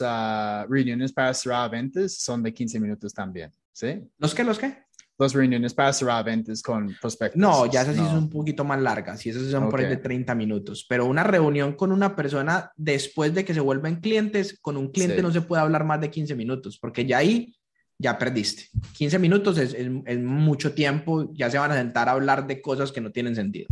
[0.00, 4.02] uh, reuniones para cerrar ventas son de 15 minutos también, ¿sí?
[4.18, 4.44] ¿Los qué?
[4.44, 4.84] ¿Los qué?
[5.18, 7.38] Las reuniones para cerrar ventas con prospectos.
[7.38, 9.98] No, ya esas sí son un poquito más largas y esas son por ahí de
[9.98, 10.86] 30 minutos.
[10.88, 15.22] Pero una reunión con una persona después de que se vuelven clientes, con un cliente
[15.22, 17.54] no se puede hablar más de 15 minutos porque ya ahí
[18.02, 18.64] ya perdiste.
[18.94, 22.90] 15 minutos es, es, mucho tiempo, ya se van a sentar a hablar de cosas
[22.90, 23.68] que no tienen sentido.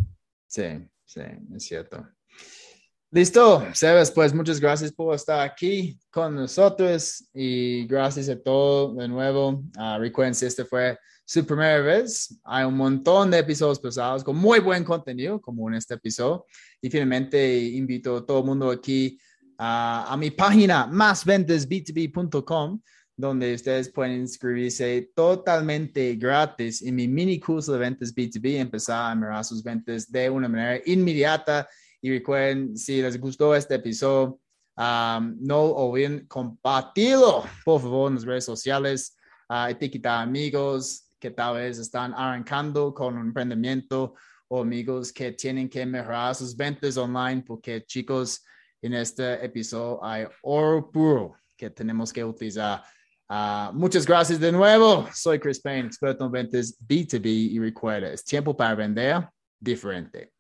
[0.46, 0.62] Sí,
[1.04, 1.22] sí,
[1.54, 2.06] es cierto.
[3.12, 9.08] Listo, Sebas, pues muchas gracias por estar aquí con nosotros y gracias a todos de
[9.08, 9.64] nuevo.
[9.76, 14.36] Uh, recuerden si este fue su primera vez, hay un montón de episodios pesados con
[14.36, 16.46] muy buen contenido, como en este episodio.
[16.80, 19.18] Y finalmente invito a todo el mundo aquí
[19.58, 22.80] a mi página másventasb2b.com,
[23.16, 29.14] donde ustedes pueden inscribirse totalmente gratis en mi mini curso de ventas B2B, empezar a
[29.16, 31.68] mirar sus ventas de una manera inmediata
[32.02, 34.40] y recuerden, si les gustó este episodio,
[34.76, 39.16] um, no olviden compartirlo, por favor, en las redes sociales,
[39.48, 44.14] uh, amigos que tal vez están arrancando con un emprendimiento
[44.48, 48.42] o amigos que tienen que mejorar sus ventas online, porque chicos,
[48.82, 52.82] en este episodio hay oro puro que tenemos que utilizar.
[53.28, 55.06] Uh, muchas gracias de nuevo.
[55.12, 59.28] Soy Chris Payne, experto en ventas B2B y recuerda, es tiempo para vender
[59.60, 60.32] diferente.